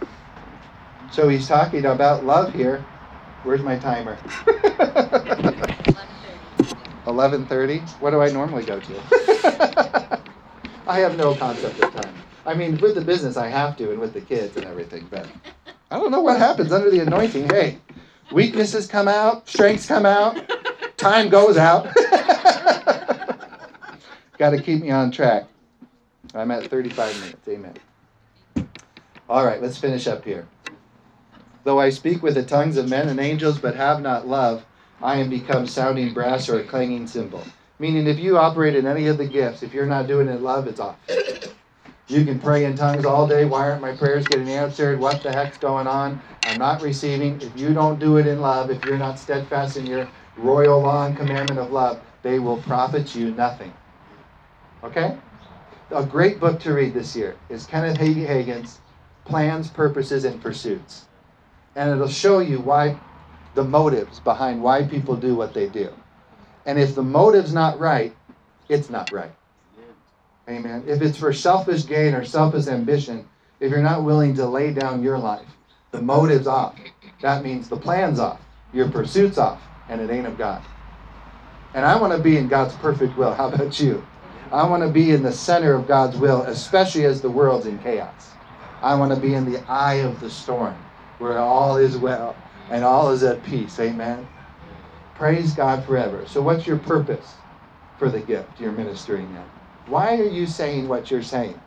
[1.11, 2.87] So he's talking about love here.
[3.43, 4.19] Where's my timer?
[7.07, 8.01] 11:30.
[8.01, 10.21] What do I normally go to?
[10.87, 12.15] I have no concept of time.
[12.45, 15.07] I mean, with the business, I have to, and with the kids and everything.
[15.11, 15.27] But
[15.91, 17.49] I don't know what happens under the anointing.
[17.49, 17.79] Hey,
[18.31, 20.39] weaknesses come out, strengths come out,
[20.99, 21.85] time goes out.
[24.37, 25.47] Got to keep me on track.
[26.35, 27.49] I'm at 35 minutes.
[27.49, 27.75] Amen.
[29.29, 30.47] All right, let's finish up here.
[31.63, 34.67] Though I speak with the tongues of men and angels, but have not love,
[35.01, 37.45] I am become sounding brass or a clanging cymbal.
[37.85, 40.43] Meaning, if you operate in any of the gifts, if you're not doing it in
[40.43, 40.97] love, it's off.
[42.09, 43.45] You can pray in tongues all day.
[43.45, 44.99] Why aren't my prayers getting answered?
[44.99, 46.19] What the heck's going on?
[46.47, 47.39] I'm not receiving.
[47.43, 50.09] If you don't do it in love, if you're not steadfast in your
[50.39, 53.75] royal law and commandment of love, they will profit you nothing.
[54.83, 55.19] Okay?
[55.91, 58.81] A great book to read this year is Kenneth Hagin's
[59.27, 61.05] Plans, Purposes, and Pursuits.
[61.77, 62.99] And it'll show you why
[63.55, 65.93] the motives behind why people do what they do.
[66.67, 68.15] And if the motive's not right,
[68.69, 69.33] it's not right.
[70.49, 70.85] Amen.
[70.87, 73.29] If it's for selfish gain or selfish ambition,
[73.61, 75.49] if you're not willing to lay down your life,
[75.93, 76.77] the motive's off.
[77.23, 78.43] That means the plan's off,
[78.73, 80.63] your pursuit's off, and it ain't of God.
[81.75, 83.35] And I want to be in God's perfect will.
[83.35, 84.07] How about you?
[84.53, 87.79] I want to be in the center of God's will, especially as the world's in
[87.79, 88.35] chaos.
[88.83, 90.77] I want to be in the eye of the storm
[91.19, 92.37] where all is well
[92.71, 93.81] and all is at peace.
[93.81, 94.29] Amen.
[95.15, 96.27] Praise God forever.
[96.27, 97.37] So, what's your purpose
[97.99, 99.45] for the gift you're ministering in?
[99.87, 101.61] Why are you saying what you're saying?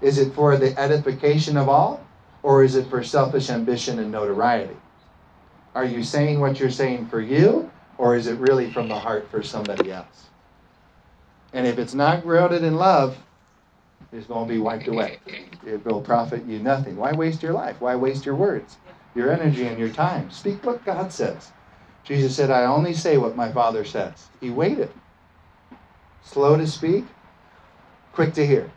[0.00, 2.06] Is it for the edification of all,
[2.42, 4.76] or is it for selfish ambition and notoriety?
[5.74, 9.30] Are you saying what you're saying for you, or is it really from the heart
[9.30, 10.28] for somebody else?
[11.52, 13.18] And if it's not grounded in love,
[14.12, 15.20] it's going to be wiped away.
[15.66, 16.96] It will profit you nothing.
[16.96, 17.80] Why waste your life?
[17.80, 18.78] Why waste your words,
[19.14, 20.30] your energy, and your time?
[20.30, 21.52] Speak what God says.
[22.04, 24.30] Jesus said, I only say what my Father says.
[24.40, 24.90] He waited.
[26.22, 27.06] Slow to speak,
[28.12, 28.70] quick to hear.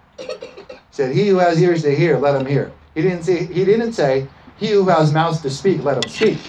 [0.92, 2.74] said, He who has ears to hear, let him hear.
[2.96, 6.40] He didn't he didn't say, He who has mouths to speak, let him speak.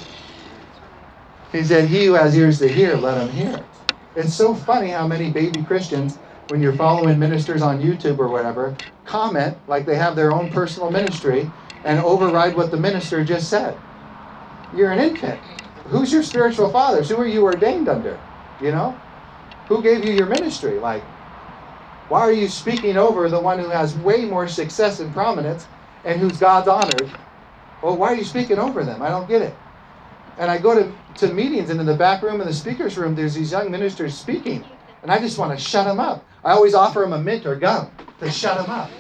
[1.53, 3.65] He said, He who has ears to hear, let him hear.
[4.15, 6.19] It's so funny how many baby Christians,
[6.49, 10.91] when you're following ministers on YouTube or whatever, comment like they have their own personal
[10.91, 11.53] ministry
[11.85, 13.81] and override what the minister just said.
[14.73, 15.43] You're an infant.
[15.89, 17.11] Who's your spiritual fathers?
[17.11, 18.27] Who are you ordained under?
[18.59, 19.03] You know?
[19.69, 20.79] Who gave you your ministry?
[20.79, 21.13] Like,
[22.09, 25.69] why are you speaking over the one who has way more success and prominence
[26.05, 27.17] and who's God's honored?
[27.83, 29.03] Well, why are you speaking over them?
[29.03, 29.63] I don't get it.
[30.37, 33.15] And I go to, to meetings and in the back room in the speaker's room,
[33.15, 34.71] there's these young ministers speaking.
[35.03, 36.29] And I just want to shut them up.
[36.45, 38.93] I always offer them a mint or gum to shut them up.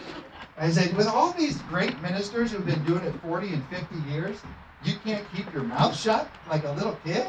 [0.57, 4.45] I say, with all these great ministers who've been doing it 40 and 50 years,
[4.87, 7.27] you can't keep your mouth shut like a little kid?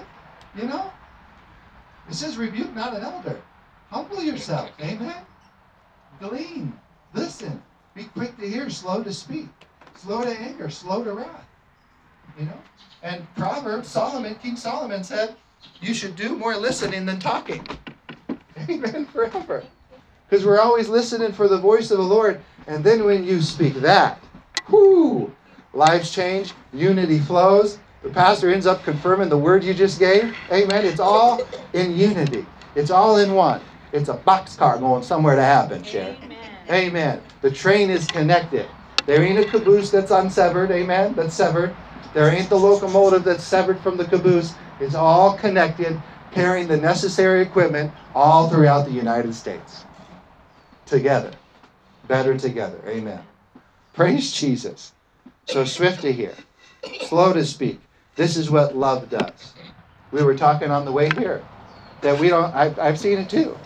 [0.55, 0.91] You know?
[2.09, 3.41] It says rebuke not an elder.
[3.89, 4.71] Humble yourself.
[4.81, 5.15] Amen.
[6.19, 6.77] Glean.
[7.13, 7.61] Listen.
[7.93, 9.47] Be quick to hear, slow to speak,
[9.95, 11.47] slow to anger, slow to wrath.
[12.37, 12.59] You know?
[13.01, 15.35] And Proverbs, Solomon, King Solomon said,
[15.81, 17.65] you should do more listening than talking.
[18.69, 19.05] Amen.
[19.07, 19.63] Forever.
[20.29, 22.41] Because we're always listening for the voice of the Lord.
[22.67, 24.21] And then when you speak that,
[24.69, 25.33] whoo,
[25.77, 27.79] lives change, unity flows.
[28.01, 30.37] The pastor ends up confirming the word you just gave.
[30.51, 30.85] Amen.
[30.85, 31.41] It's all
[31.73, 32.47] in unity.
[32.75, 33.61] It's all in one.
[33.93, 36.17] It's a boxcar going somewhere to happen, Sharon.
[36.69, 36.87] Amen.
[36.87, 37.23] Amen.
[37.41, 38.71] The train is connected.
[39.05, 40.71] There ain't a caboose that's unsevered.
[40.71, 41.15] Amen.
[41.15, 41.77] That's severed.
[42.13, 44.57] There ain't the locomotive that's severed from the caboose.
[44.79, 49.85] It's all connected, carrying the necessary equipment all throughout the United States.
[50.85, 51.33] Together.
[52.03, 52.83] Better together.
[52.87, 53.23] Amen.
[53.93, 54.93] Praise Jesus.
[55.47, 56.35] So swift to hear,
[57.01, 57.79] slow to speak.
[58.15, 59.55] This is what love does.
[60.11, 61.41] We were talking on the way here
[62.01, 63.57] that we don't, I've, I've seen it too.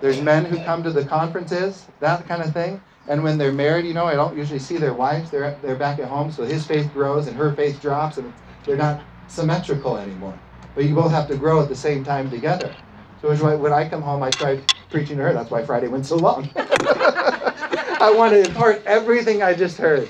[0.00, 2.82] There's men who come to the conferences, that kind of thing.
[3.08, 5.30] And when they're married, you know, I don't usually see their wives.
[5.30, 8.32] They're, they're back at home, so his faith grows and her faith drops, and
[8.66, 10.38] they're not symmetrical anymore.
[10.74, 12.74] But you both have to grow at the same time together.
[13.20, 15.32] So why when I come home, I try preaching to her.
[15.32, 16.48] That's why Friday went so long.
[16.56, 20.08] I want to impart everything I just heard.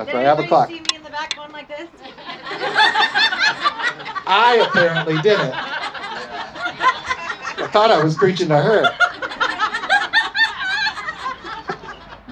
[0.00, 0.68] That's why I have a clock.
[0.68, 1.90] see me in the back going like this?
[4.26, 5.52] I apparently didn't.
[7.58, 8.90] I thought I was preaching to her.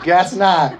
[0.02, 0.78] Guess not.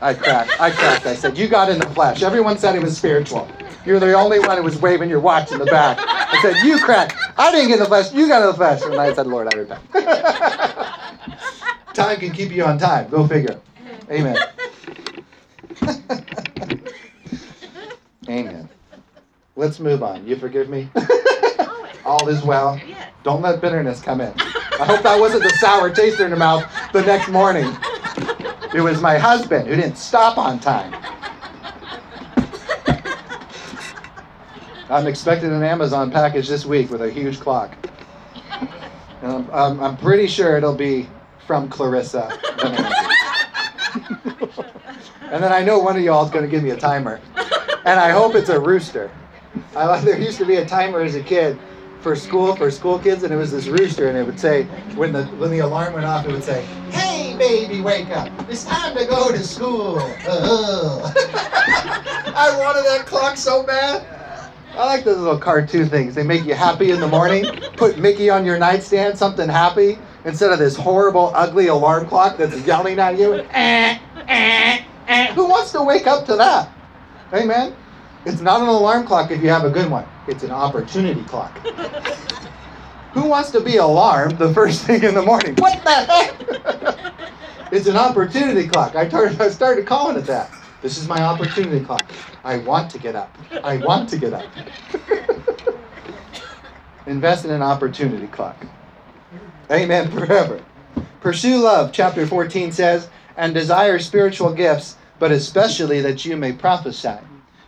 [0.00, 0.60] I cracked.
[0.60, 1.06] I cracked.
[1.06, 2.24] I said, You got in the flesh.
[2.24, 3.48] Everyone said it was spiritual.
[3.86, 5.98] You're the only one who was waving your watch in the back.
[6.00, 7.14] I said, You cracked.
[7.38, 8.12] I didn't get in the flesh.
[8.12, 8.84] You got in the flesh.
[8.84, 9.80] And I said, Lord, I repent.
[11.94, 13.08] time can keep you on time.
[13.10, 13.60] Go figure.
[14.10, 14.36] Amen.
[18.28, 18.68] Amen.
[19.56, 20.26] Let's move on.
[20.26, 20.88] You forgive me?
[22.04, 22.80] All is well.
[23.22, 24.32] Don't let bitterness come in.
[24.36, 27.72] I hope that wasn't the sour taste in your mouth the next morning.
[28.74, 30.94] It was my husband who didn't stop on time.
[34.88, 37.74] I'm expecting an Amazon package this week with a huge clock.
[39.22, 41.08] And I'm, I'm, I'm pretty sure it'll be
[41.46, 42.30] from Clarissa.
[45.32, 47.18] And then I know one of y'all is going to give me a timer.
[47.86, 49.10] And I hope it's a rooster.
[49.74, 51.58] I, there used to be a timer as a kid
[52.00, 54.64] for school for school kids, and it was this rooster, and it would say
[54.94, 58.28] when the when the alarm went off, it would say, "Hey, baby, wake up!
[58.50, 61.12] It's time to go to school." Uh-huh.
[62.36, 64.06] I wanted that clock so bad.
[64.76, 66.14] I like those little cartoon things.
[66.14, 67.46] They make you happy in the morning.
[67.76, 72.58] Put Mickey on your nightstand, something happy, instead of this horrible, ugly alarm clock that's
[72.66, 73.34] yelling at you.
[73.50, 74.82] Eh, eh.
[75.34, 76.72] Who wants to wake up to that?
[77.34, 77.74] Amen.
[78.24, 80.06] It's not an alarm clock if you have a good one.
[80.28, 81.58] It's an opportunity clock.
[83.14, 85.54] Who wants to be alarmed the first thing in the morning?
[85.56, 87.14] What the heck?
[87.72, 88.96] it's an opportunity clock.
[88.96, 90.50] I started, I started calling it that.
[90.80, 92.10] This is my opportunity clock.
[92.44, 93.36] I want to get up.
[93.62, 94.54] I want to get up.
[97.06, 98.66] Invest in an opportunity clock.
[99.70, 100.62] Amen forever.
[101.20, 103.08] Pursue love, chapter 14 says,
[103.42, 107.18] and desire spiritual gifts, but especially that you may prophesy.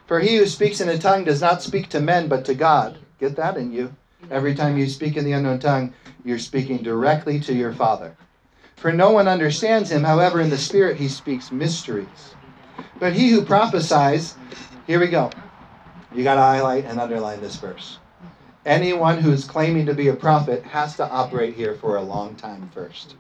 [0.07, 2.97] For he who speaks in a tongue does not speak to men, but to God.
[3.19, 3.93] Get that in you.
[4.31, 5.93] Every time you speak in the unknown tongue,
[6.25, 8.17] you're speaking directly to your Father.
[8.77, 12.37] For no one understands him, however, in the Spirit he speaks mysteries.
[13.01, 14.37] But he who prophesies,
[14.87, 15.33] here we go.
[16.13, 17.99] You got to highlight and underline this verse.
[18.65, 22.37] Anyone who is claiming to be a prophet has to operate here for a long
[22.37, 23.17] time first.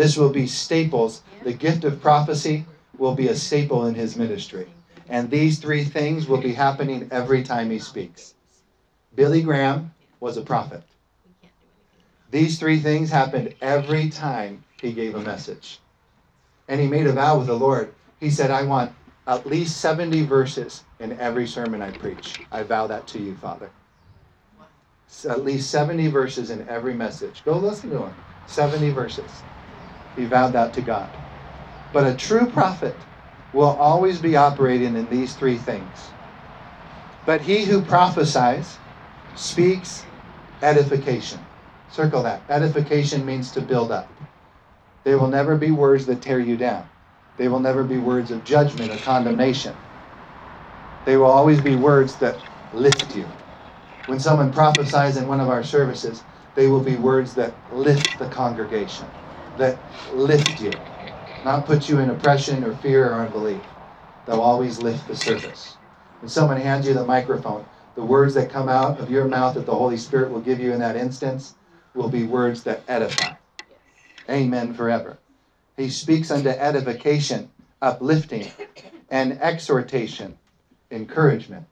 [0.00, 1.22] This will be staples.
[1.44, 2.64] The gift of prophecy
[2.96, 4.66] will be a staple in his ministry.
[5.10, 8.32] And these three things will be happening every time he speaks.
[9.14, 10.84] Billy Graham was a prophet.
[12.30, 15.80] These three things happened every time he gave a message.
[16.66, 17.92] And he made a vow with the Lord.
[18.20, 18.92] He said, I want
[19.26, 22.40] at least 70 verses in every sermon I preach.
[22.50, 23.68] I vow that to you, Father.
[25.28, 27.44] At least 70 verses in every message.
[27.44, 28.14] Go listen to him.
[28.46, 29.44] 70 verses.
[30.16, 31.16] He vowed that to God.
[31.92, 33.06] But a true prophet
[33.52, 36.14] will always be operating in these three things.
[37.24, 38.80] But he who prophesies
[39.34, 40.06] speaks
[40.62, 41.46] edification.
[41.88, 42.44] Circle that.
[42.48, 44.12] Edification means to build up.
[45.04, 46.90] They will never be words that tear you down.
[47.36, 49.76] They will never be words of judgment or condemnation.
[51.04, 52.42] They will always be words that
[52.72, 53.32] lift you.
[54.06, 58.28] When someone prophesies in one of our services, they will be words that lift the
[58.28, 59.10] congregation,
[59.60, 59.80] that
[60.12, 60.80] lift you,
[61.44, 63.64] not put you in oppression or fear or unbelief.
[64.26, 65.78] They'll always lift the surface.
[66.20, 69.66] When someone hands you the microphone, the words that come out of your mouth that
[69.66, 71.56] the Holy Spirit will give you in that instance
[71.94, 73.34] will be words that edify.
[74.30, 75.18] Amen forever.
[75.76, 77.50] He speaks unto edification,
[77.82, 78.50] uplifting,
[79.10, 80.38] and exhortation,
[80.90, 81.66] encouragement.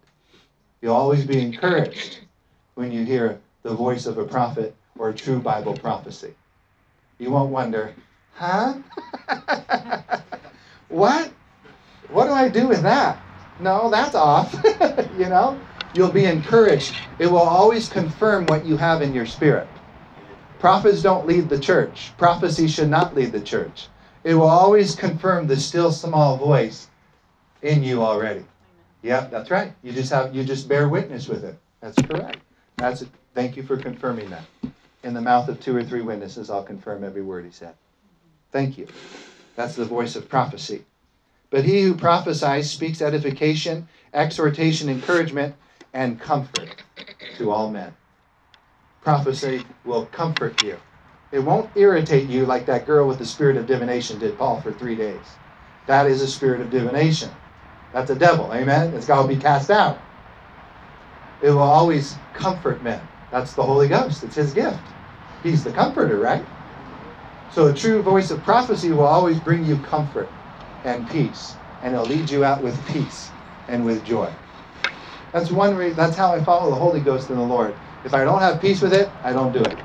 [0.83, 2.21] You'll always be encouraged
[2.75, 6.35] when you hear the voice of a prophet or a true Bible prophecy.
[7.19, 7.95] You won't wonder,
[8.33, 8.75] huh?
[10.89, 11.33] what?
[12.11, 13.21] What do I do with that?
[13.61, 14.55] No, that's off.
[15.19, 15.61] you know?
[15.95, 16.95] You'll be encouraged.
[17.19, 19.67] It will always confirm what you have in your spirit.
[20.59, 22.13] Prophets don't lead the church.
[22.17, 23.89] Prophecy should not lead the church.
[24.25, 26.89] It will always confirm the still small voice
[27.63, 28.45] in you already.
[29.03, 29.73] Yep, that's right.
[29.83, 31.57] You just have you just bear witness with it.
[31.81, 32.39] That's correct.
[32.77, 33.09] That's it.
[33.35, 34.45] Thank you for confirming that.
[35.03, 37.75] In the mouth of two or three witnesses, I'll confirm every word he said.
[38.53, 38.89] Thank you.
[39.57, 40.85] That's the voice of prophecy.
[41.51, 45.55] But he who prophesies speaks edification, exhortation, encouragement,
[45.93, 46.71] and comfort
[47.35, 47.95] to all men.
[49.01, 50.79] Prophecy will comfort you.
[51.33, 54.73] It won't irritate you like that girl with the spirit of divination did Paul for
[54.73, 55.37] three days.
[55.87, 57.31] That is a spirit of divination.
[57.93, 58.53] That's a devil.
[58.53, 58.95] Amen?
[58.95, 60.03] It's got to be cast out.
[61.41, 63.09] It will always comfort men.
[63.31, 64.25] That's the Holy Ghost.
[64.25, 64.95] It's his gift.
[65.43, 66.47] He's the comforter, right?
[67.49, 70.33] So a true voice of prophecy will always bring you comfort
[70.85, 73.33] and peace, and it'll lead you out with peace
[73.69, 74.33] and with joy.
[75.33, 75.97] That's one reason.
[75.97, 77.79] That's how I follow the Holy Ghost and the Lord.
[78.05, 79.79] If I don't have peace with it, I don't do it.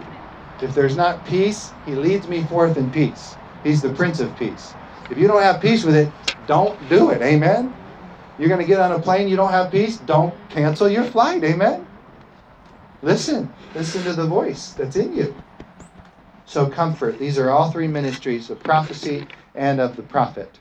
[0.61, 3.37] If there's not peace, He leads me forth in peace.
[3.63, 4.77] He's the Prince of Peace.
[5.09, 6.13] If you don't have peace with it,
[6.45, 7.21] don't do it.
[7.21, 7.75] Amen.
[8.37, 11.43] You're going to get on a plane, you don't have peace, don't cancel your flight.
[11.43, 11.87] Amen.
[13.03, 15.35] Listen, listen to the voice that's in you.
[16.45, 17.19] So, comfort.
[17.19, 20.59] These are all three ministries of prophecy and of the prophet.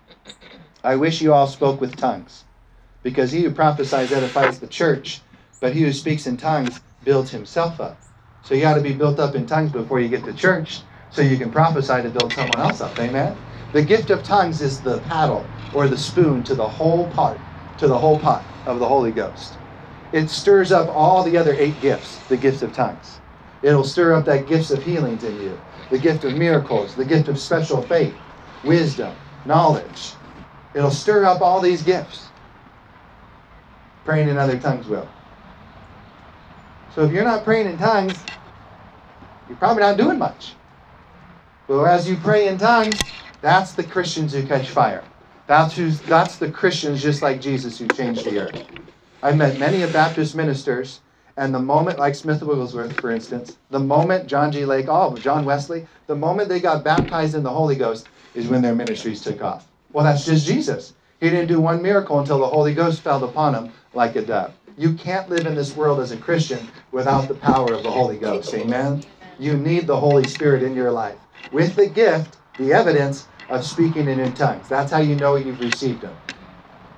[0.84, 2.44] I wish you all spoke with tongues,
[3.02, 5.22] because he who prophesies edifies the church,
[5.60, 8.00] but he who speaks in tongues builds himself up.
[8.42, 11.22] So, you got to be built up in tongues before you get to church, so
[11.22, 12.98] you can prophesy to build someone else up.
[12.98, 13.38] Amen?
[13.72, 17.38] The gift of tongues is the paddle or the spoon to the whole pot,
[17.78, 19.61] to the whole pot of the Holy Ghost.
[20.12, 23.20] It stirs up all the other eight gifts, the gifts of tongues.
[23.62, 27.28] It'll stir up that gifts of healings in you, the gift of miracles, the gift
[27.28, 28.20] of special faith,
[28.62, 30.16] wisdom, knowledge.
[30.74, 32.32] It'll stir up all these gifts.
[34.04, 35.10] Praying in other tongues will.
[36.88, 38.28] So if you're not praying in tongues,
[39.48, 40.56] you're probably not doing much.
[41.68, 45.04] But as you pray in tongues, that's the Christians who catch fire.
[45.46, 48.68] That's who's that's the Christians just like Jesus who changed the earth.
[49.22, 51.00] I've met many of Baptist ministers,
[51.36, 54.64] and the moment, like Smith Wigglesworth, for instance, the moment John G.
[54.64, 58.48] Lake, all of John Wesley, the moment they got baptized in the Holy Ghost is
[58.48, 59.68] when their ministries took off.
[59.92, 60.94] Well, that's just Jesus.
[61.20, 64.54] He didn't do one miracle until the Holy Ghost fell upon him like a dove.
[64.76, 68.16] You can't live in this world as a Christian without the power of the Holy
[68.18, 68.52] Ghost.
[68.54, 69.04] Amen?
[69.38, 71.18] You need the Holy Spirit in your life.
[71.52, 74.68] With the gift, the evidence of speaking in tongues.
[74.68, 76.16] That's how you know you've received Him.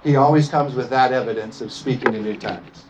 [0.04, 2.84] He always comes with that evidence of speaking in new tongues.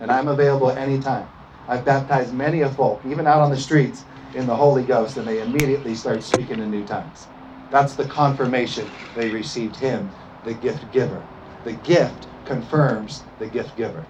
[0.00, 1.28] And I'm available at any time.
[1.68, 5.28] I've baptized many a folk, even out on the streets, in the Holy Ghost, and
[5.28, 7.28] they immediately start speaking in new tongues.
[7.70, 10.10] That's the confirmation they received Him,
[10.44, 11.22] the gift giver.
[11.64, 14.06] The gift confirms the gift giver.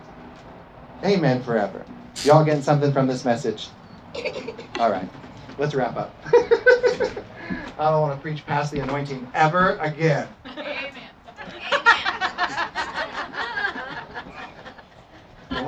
[1.04, 1.86] Amen forever.
[2.24, 3.70] Y'all getting something from this message?
[4.78, 5.08] All right,
[5.58, 6.14] let's wrap up.
[7.78, 10.28] I don't want to preach past the anointing ever again.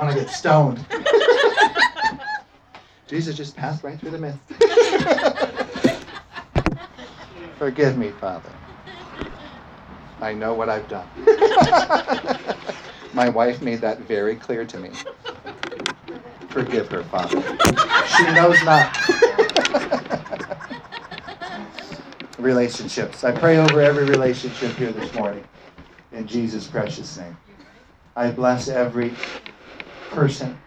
[0.01, 0.83] I want to get stoned.
[3.07, 4.39] Jesus just passed right through the midst.
[7.59, 8.51] Forgive me, Father.
[10.19, 11.07] I know what I've done.
[13.13, 14.89] My wife made that very clear to me.
[16.49, 17.43] Forgive her, Father.
[18.07, 18.91] She knows not.
[22.39, 23.23] Relationships.
[23.23, 25.45] I pray over every relationship here this morning
[26.11, 27.37] in Jesus' precious name.
[28.15, 29.13] I bless every
[30.11, 30.59] person,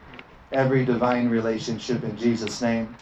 [0.52, 2.96] every divine relationship in Jesus' name.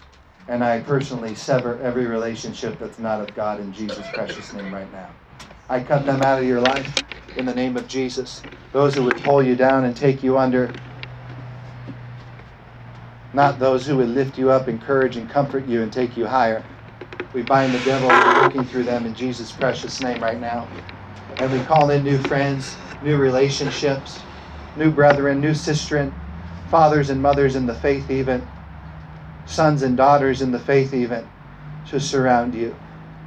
[0.48, 4.90] And I personally sever every relationship that's not of God in Jesus' precious name right
[4.92, 5.14] now.
[5.68, 7.02] I cut them out of your life
[7.36, 8.44] in the name of Jesus.
[8.72, 10.74] Those who would pull you down and take you under,
[13.32, 16.64] not those who would lift you up, encourage, and comfort you and take you higher.
[17.32, 20.68] We bind the devil working through them in Jesus' precious name right now.
[21.38, 24.24] And we call in new friends, new relationships,
[24.76, 26.12] new brethren, new sistren,
[26.72, 28.48] fathers and mothers in the faith, even
[29.44, 31.28] sons and daughters in the faith, even
[31.84, 32.74] to surround you,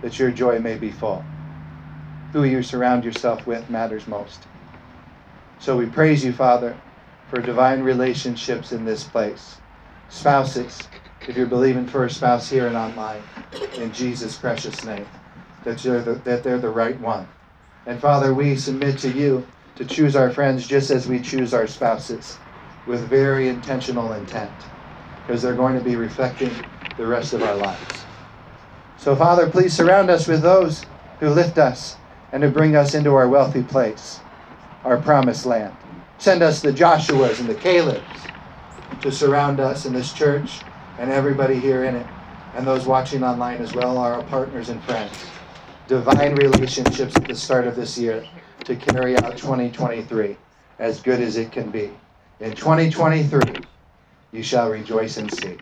[0.01, 1.27] that your joy may be full.
[2.33, 4.47] Who you surround yourself with matters most.
[5.59, 6.75] So we praise you, Father,
[7.29, 9.61] for divine relationships in this place.
[10.09, 10.89] Spouses,
[11.27, 13.21] if you're believing for a spouse here and online,
[13.77, 15.05] in Jesus' precious name,
[15.65, 17.27] that, you're the, that they're the right one.
[17.85, 21.67] And Father, we submit to you to choose our friends just as we choose our
[21.67, 22.39] spouses
[22.85, 24.67] with very intentional intent.
[25.25, 26.65] because they're going to be reflecting
[26.97, 28.09] the rest of our lives.
[28.97, 31.99] So, Father, please surround us with those who lift us
[32.31, 34.23] and who bring us into our wealthy place,
[34.83, 35.79] our promised land.
[36.19, 38.33] Send us the Joshuas and the Calebs
[39.01, 40.67] to surround us in this church
[40.97, 42.13] and everybody here in it,
[42.53, 45.35] and those watching online as well, our partners and friends.
[45.87, 48.29] Divine relationships at the start of this year
[48.65, 50.39] to carry out 2023
[50.79, 52.04] as good as it can be.
[52.39, 53.65] In 2023,
[54.33, 55.59] you shall rejoice and see.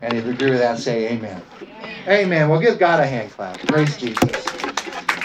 [0.00, 1.42] And if you agree with that, say amen.
[1.82, 2.04] Amen.
[2.08, 2.48] amen.
[2.50, 3.66] Well, give God a hand clap.
[3.68, 4.56] Praise Jesus.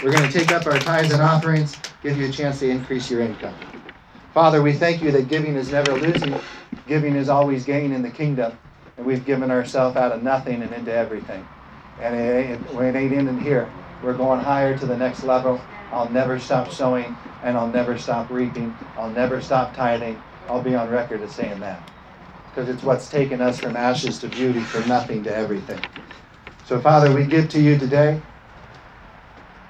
[0.00, 3.10] We're going to take up our tithes and offerings, give you a chance to increase
[3.10, 3.56] your income.
[4.32, 6.40] Father, we thank you that giving is never losing,
[6.86, 8.58] giving is always gain in the kingdom.
[8.96, 11.46] And we've given ourselves out of nothing and into everything.
[11.98, 13.72] And it ain't, it ain't ending here.
[14.02, 15.62] We're going higher to the next level.
[15.92, 18.78] I'll never stop sowing and I'll never stop reaping.
[18.96, 20.22] I'll never stop tithing.
[20.48, 21.82] I'll be on record as saying that.
[22.50, 25.80] Because it's what's taken us from ashes to beauty, from nothing to everything.
[26.64, 28.22] So, Father, we give to you today.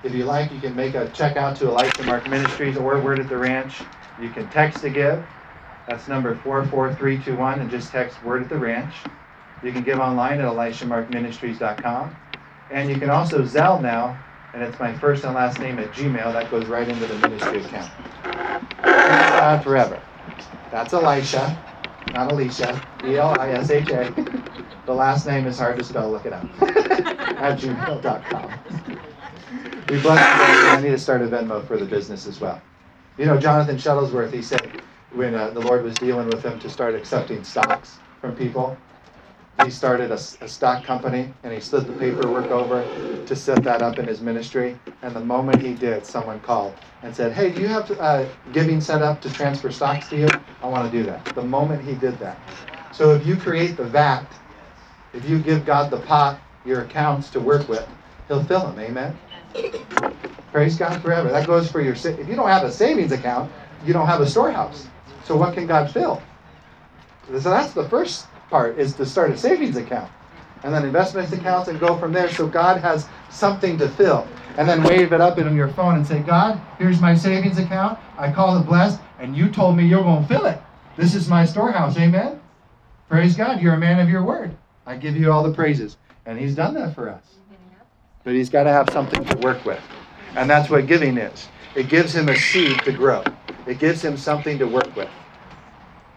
[0.03, 3.21] If you like, you can make a check out to Elisha Mark Ministries or Word
[3.21, 3.83] at the Ranch.
[4.19, 5.27] You can text to give.
[5.87, 9.05] That's number 44321 and just text Word at the Ranch.
[9.63, 12.17] You can give online at elishamarkministries.com.
[12.71, 14.19] And you can also Zelle now,
[14.55, 16.33] and it's my first and last name at Gmail.
[16.33, 17.91] That goes right into the ministry account.
[18.83, 20.03] God forever.
[20.71, 21.63] That's Elisha,
[22.13, 22.81] not Alicia.
[23.05, 24.13] E L I S H A.
[24.87, 26.11] The last name is hard to spell.
[26.11, 26.45] Look it up.
[27.39, 28.53] at gmail.com.
[29.89, 30.69] We bless you.
[30.69, 32.61] I need to start a Venmo for the business as well.
[33.17, 34.71] You know, Jonathan Shuttlesworth, he said
[35.15, 38.77] when uh, the Lord was dealing with him to start accepting stocks from people,
[39.65, 42.85] he started a, a, stock company and he slid the paperwork over
[43.27, 44.79] to set that up in his ministry.
[45.03, 48.81] And the moment he did, someone called and said, Hey, do you have uh, giving
[48.81, 50.29] set up to transfer stocks to you?
[50.63, 51.23] I want to do that.
[51.35, 52.39] The moment he did that.
[52.93, 54.27] So if you create the vat,
[55.13, 57.89] if you give God the pot, your accounts to work with,
[58.27, 58.79] he'll fill them.
[58.79, 59.19] Amen.
[60.53, 61.31] Praise God forever.
[61.31, 61.95] That goes for your.
[61.95, 63.53] If you don't have a savings account,
[63.85, 64.89] you don't have a storehouse.
[65.25, 66.23] So what can God fill?
[67.27, 70.11] So that's the first part is to start a savings account
[70.63, 74.27] and then investment accounts and go from there so God has something to fill.
[74.59, 77.97] And then wave it up in your phone and say, God, here's my savings account.
[78.19, 80.59] I call it blessed, and you told me you're going to fill it.
[80.97, 81.97] This is my storehouse.
[81.97, 82.41] Amen?
[83.09, 83.63] Praise God.
[83.63, 84.51] You're a man of your word.
[84.85, 85.97] I give you all the praises.
[86.27, 87.23] And He's done that for us.
[88.25, 89.81] But He's got to have something to work with.
[90.35, 91.47] And that's what giving is
[91.77, 93.23] it gives Him a seed to grow,
[93.65, 95.09] it gives Him something to work with.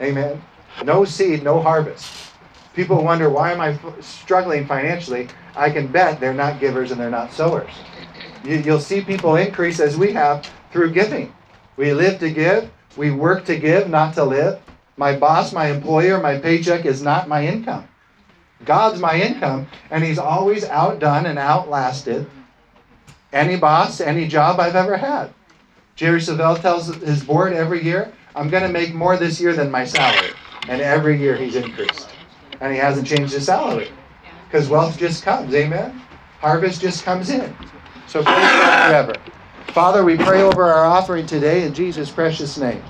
[0.01, 0.41] Amen?
[0.83, 2.31] No seed, no harvest.
[2.73, 5.27] People wonder, why am I struggling financially?
[5.55, 7.69] I can bet they're not givers and they're not sowers.
[8.43, 11.33] You, will see people increase as we have through giving.
[11.77, 14.59] We live to give, we work to give, not to live.
[14.97, 17.87] My boss, my employer, my paycheck is not my income.
[18.65, 22.29] God's my income, and He's always outdone and outlasted
[23.33, 25.33] any boss, any job I've ever had.
[25.95, 29.71] Jerry Savelle tells his board every year, I'm going to make more this year than
[29.71, 30.31] my salary.
[30.67, 32.09] And every year he's increased.
[32.59, 33.89] And he hasn't changed his salary.
[34.45, 36.01] Because wealth just comes, amen?
[36.39, 37.55] Harvest just comes in.
[38.11, 39.13] So forever.
[39.67, 42.83] Father, we pray over our offering today in Jesus' precious name.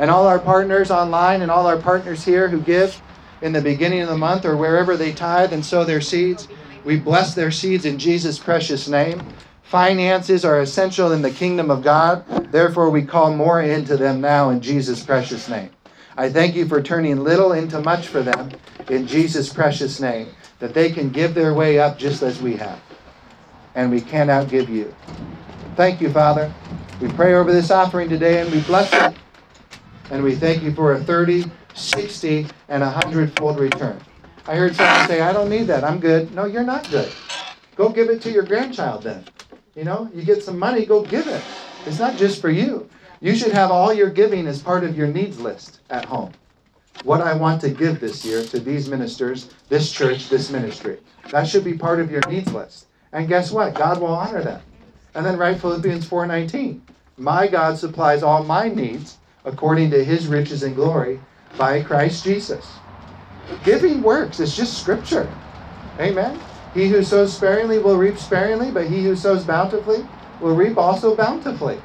[0.00, 3.00] And all our partners online and all our partners here who give
[3.42, 6.48] in the beginning of the month or wherever they tithe and sow their seeds,
[6.84, 9.22] we bless their seeds in Jesus' precious name.
[9.62, 12.26] Finances are essential in the kingdom of God.
[12.50, 15.70] Therefore, we call more into them now in Jesus' precious name.
[16.16, 18.50] I thank you for turning little into much for them
[18.90, 20.26] in Jesus' precious name,
[20.58, 22.80] that they can give their way up just as we have.
[23.76, 24.92] And we cannot give you.
[25.76, 26.52] Thank you, Father.
[27.00, 29.16] We pray over this offering today and we bless it.
[30.10, 34.00] And we thank you for a 30, 60, and a 100 fold return.
[34.46, 35.84] I heard someone say, I don't need that.
[35.84, 36.34] I'm good.
[36.34, 37.12] No, you're not good.
[37.74, 39.24] Go give it to your grandchild then.
[39.74, 41.42] You know, you get some money, go give it.
[41.84, 42.88] It's not just for you.
[43.20, 46.32] You should have all your giving as part of your needs list at home.
[47.04, 50.98] What I want to give this year to these ministers, this church, this ministry.
[51.30, 52.85] That should be part of your needs list.
[53.12, 53.74] And guess what?
[53.74, 54.62] God will honor that.
[55.14, 56.82] And then write Philippians 4:19.
[57.16, 61.20] My God supplies all my needs according to his riches and glory
[61.56, 62.80] by Christ Jesus.
[63.64, 64.38] Giving works.
[64.40, 65.32] It's just scripture.
[65.98, 66.42] Amen.
[66.74, 71.16] He who sows sparingly will reap sparingly, but he who sows bountifully will reap also
[71.16, 71.82] bountifully.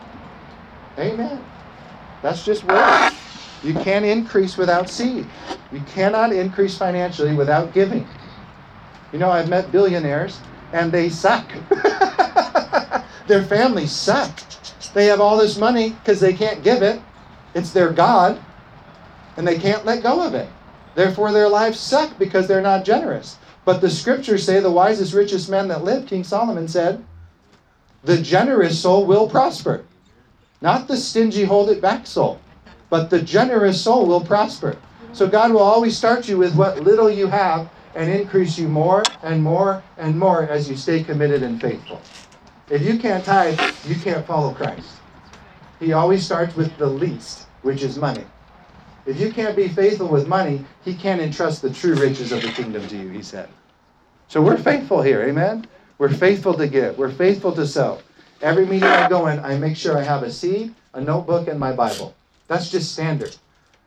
[1.00, 1.46] Amen.
[2.22, 3.16] That's just words.
[3.64, 5.32] You can't increase without seed.
[5.72, 8.10] You cannot increase financially without giving.
[9.12, 10.42] You know, I've met billionaires
[10.74, 11.50] and they suck.
[13.28, 14.32] their families suck.
[14.94, 17.02] They have all this money because they can't give it.
[17.54, 18.40] It's their God
[19.38, 20.50] and they can't let go of it.
[20.96, 23.38] Therefore, their lives suck because they're not generous.
[23.64, 27.04] But the scriptures say the wisest, richest man that lived, King Solomon said,
[28.04, 29.86] the generous soul will prosper.
[30.62, 32.40] Not the stingy, hold it back soul,
[32.90, 34.78] but the generous soul will prosper.
[35.14, 39.04] So God will always start you with what little you have and increase you more
[39.24, 42.02] and more and more as you stay committed and faithful.
[42.70, 44.88] If you can't tithe, you can't follow Christ.
[45.80, 48.24] He always starts with the least, which is money.
[49.06, 52.50] If you can't be faithful with money, he can't entrust the true riches of the
[52.50, 53.50] kingdom to you, he said.
[54.28, 55.68] So we're faithful here, amen?
[55.98, 58.00] We're faithful to give, we're faithful to sow.
[58.42, 61.60] Every meeting I go in, I make sure I have a seed, a notebook, and
[61.60, 62.16] my Bible.
[62.48, 63.36] That's just standard.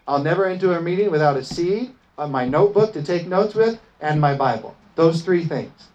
[0.07, 3.80] I'll never enter a meeting without a seed, uh, my notebook to take notes with,
[4.05, 4.76] and my Bible.
[4.96, 5.88] Those three things.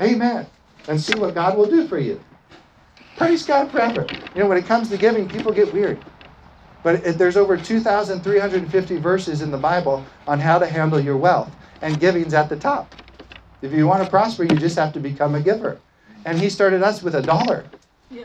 [0.00, 0.46] Amen.
[0.88, 2.24] And see what God will do for you.
[3.16, 4.08] Praise God forever.
[4.34, 6.02] You know, when it comes to giving, people get weird.
[6.82, 11.54] But it, there's over 2,350 verses in the Bible on how to handle your wealth,
[11.82, 12.90] and giving's at the top.
[13.60, 15.80] If you want to prosper, you just have to become a giver.
[16.24, 17.66] And He started us with a dollar.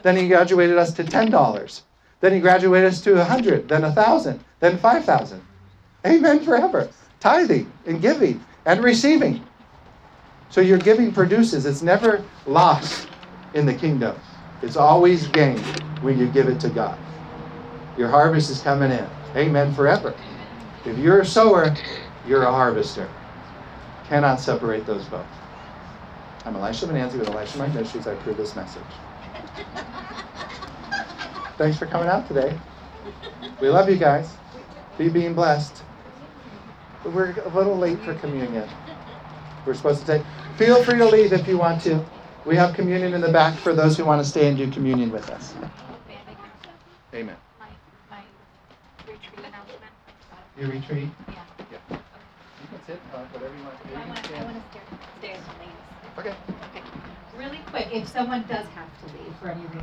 [0.03, 1.83] Then He graduated us to ten dollars.
[2.21, 5.41] Then He graduated us to a hundred, then a thousand, then five thousand.
[6.05, 6.89] Amen forever.
[7.19, 9.47] Tithing and giving and receiving.
[10.49, 11.65] So your giving produces.
[11.65, 13.07] It's never lost
[13.53, 14.17] in the kingdom.
[14.61, 15.63] It's always gained
[16.01, 16.99] when you give it to God.
[17.95, 19.09] Your harvest is coming in.
[19.35, 20.15] Amen forever.
[20.85, 21.75] If you're a sower,
[22.25, 23.09] you're a harvester.
[24.03, 25.25] Cannot separate those both.
[26.45, 28.05] I'm Elisha Mananzi with Elisha Mike Ministries.
[28.05, 28.83] I approve this message.
[31.57, 32.59] Thanks for coming out today.
[33.61, 34.37] We love you guys.
[34.97, 35.86] Be being blessed.
[37.07, 38.67] But we're a little late for communion.
[39.65, 40.23] We're supposed to take.
[40.57, 42.03] Feel free to leave if you want to.
[42.45, 45.09] We have communion in the back for those who want to stay and do communion
[45.09, 45.53] with us.
[47.13, 47.37] Amen.
[47.61, 47.67] My,
[48.11, 48.23] my
[49.05, 49.79] retreat announcement.
[50.59, 51.07] Your retreat?
[51.29, 51.35] Yeah.
[51.71, 51.77] Yeah.
[51.91, 51.97] You
[52.67, 53.95] can sit, uh, whatever you want to do.
[53.95, 54.81] I want, can I want to stay,
[55.19, 55.79] stay as the ladies.
[56.19, 56.35] Okay.
[56.75, 56.83] Okay.
[57.37, 59.79] Really quick, if someone does have to leave for any reason,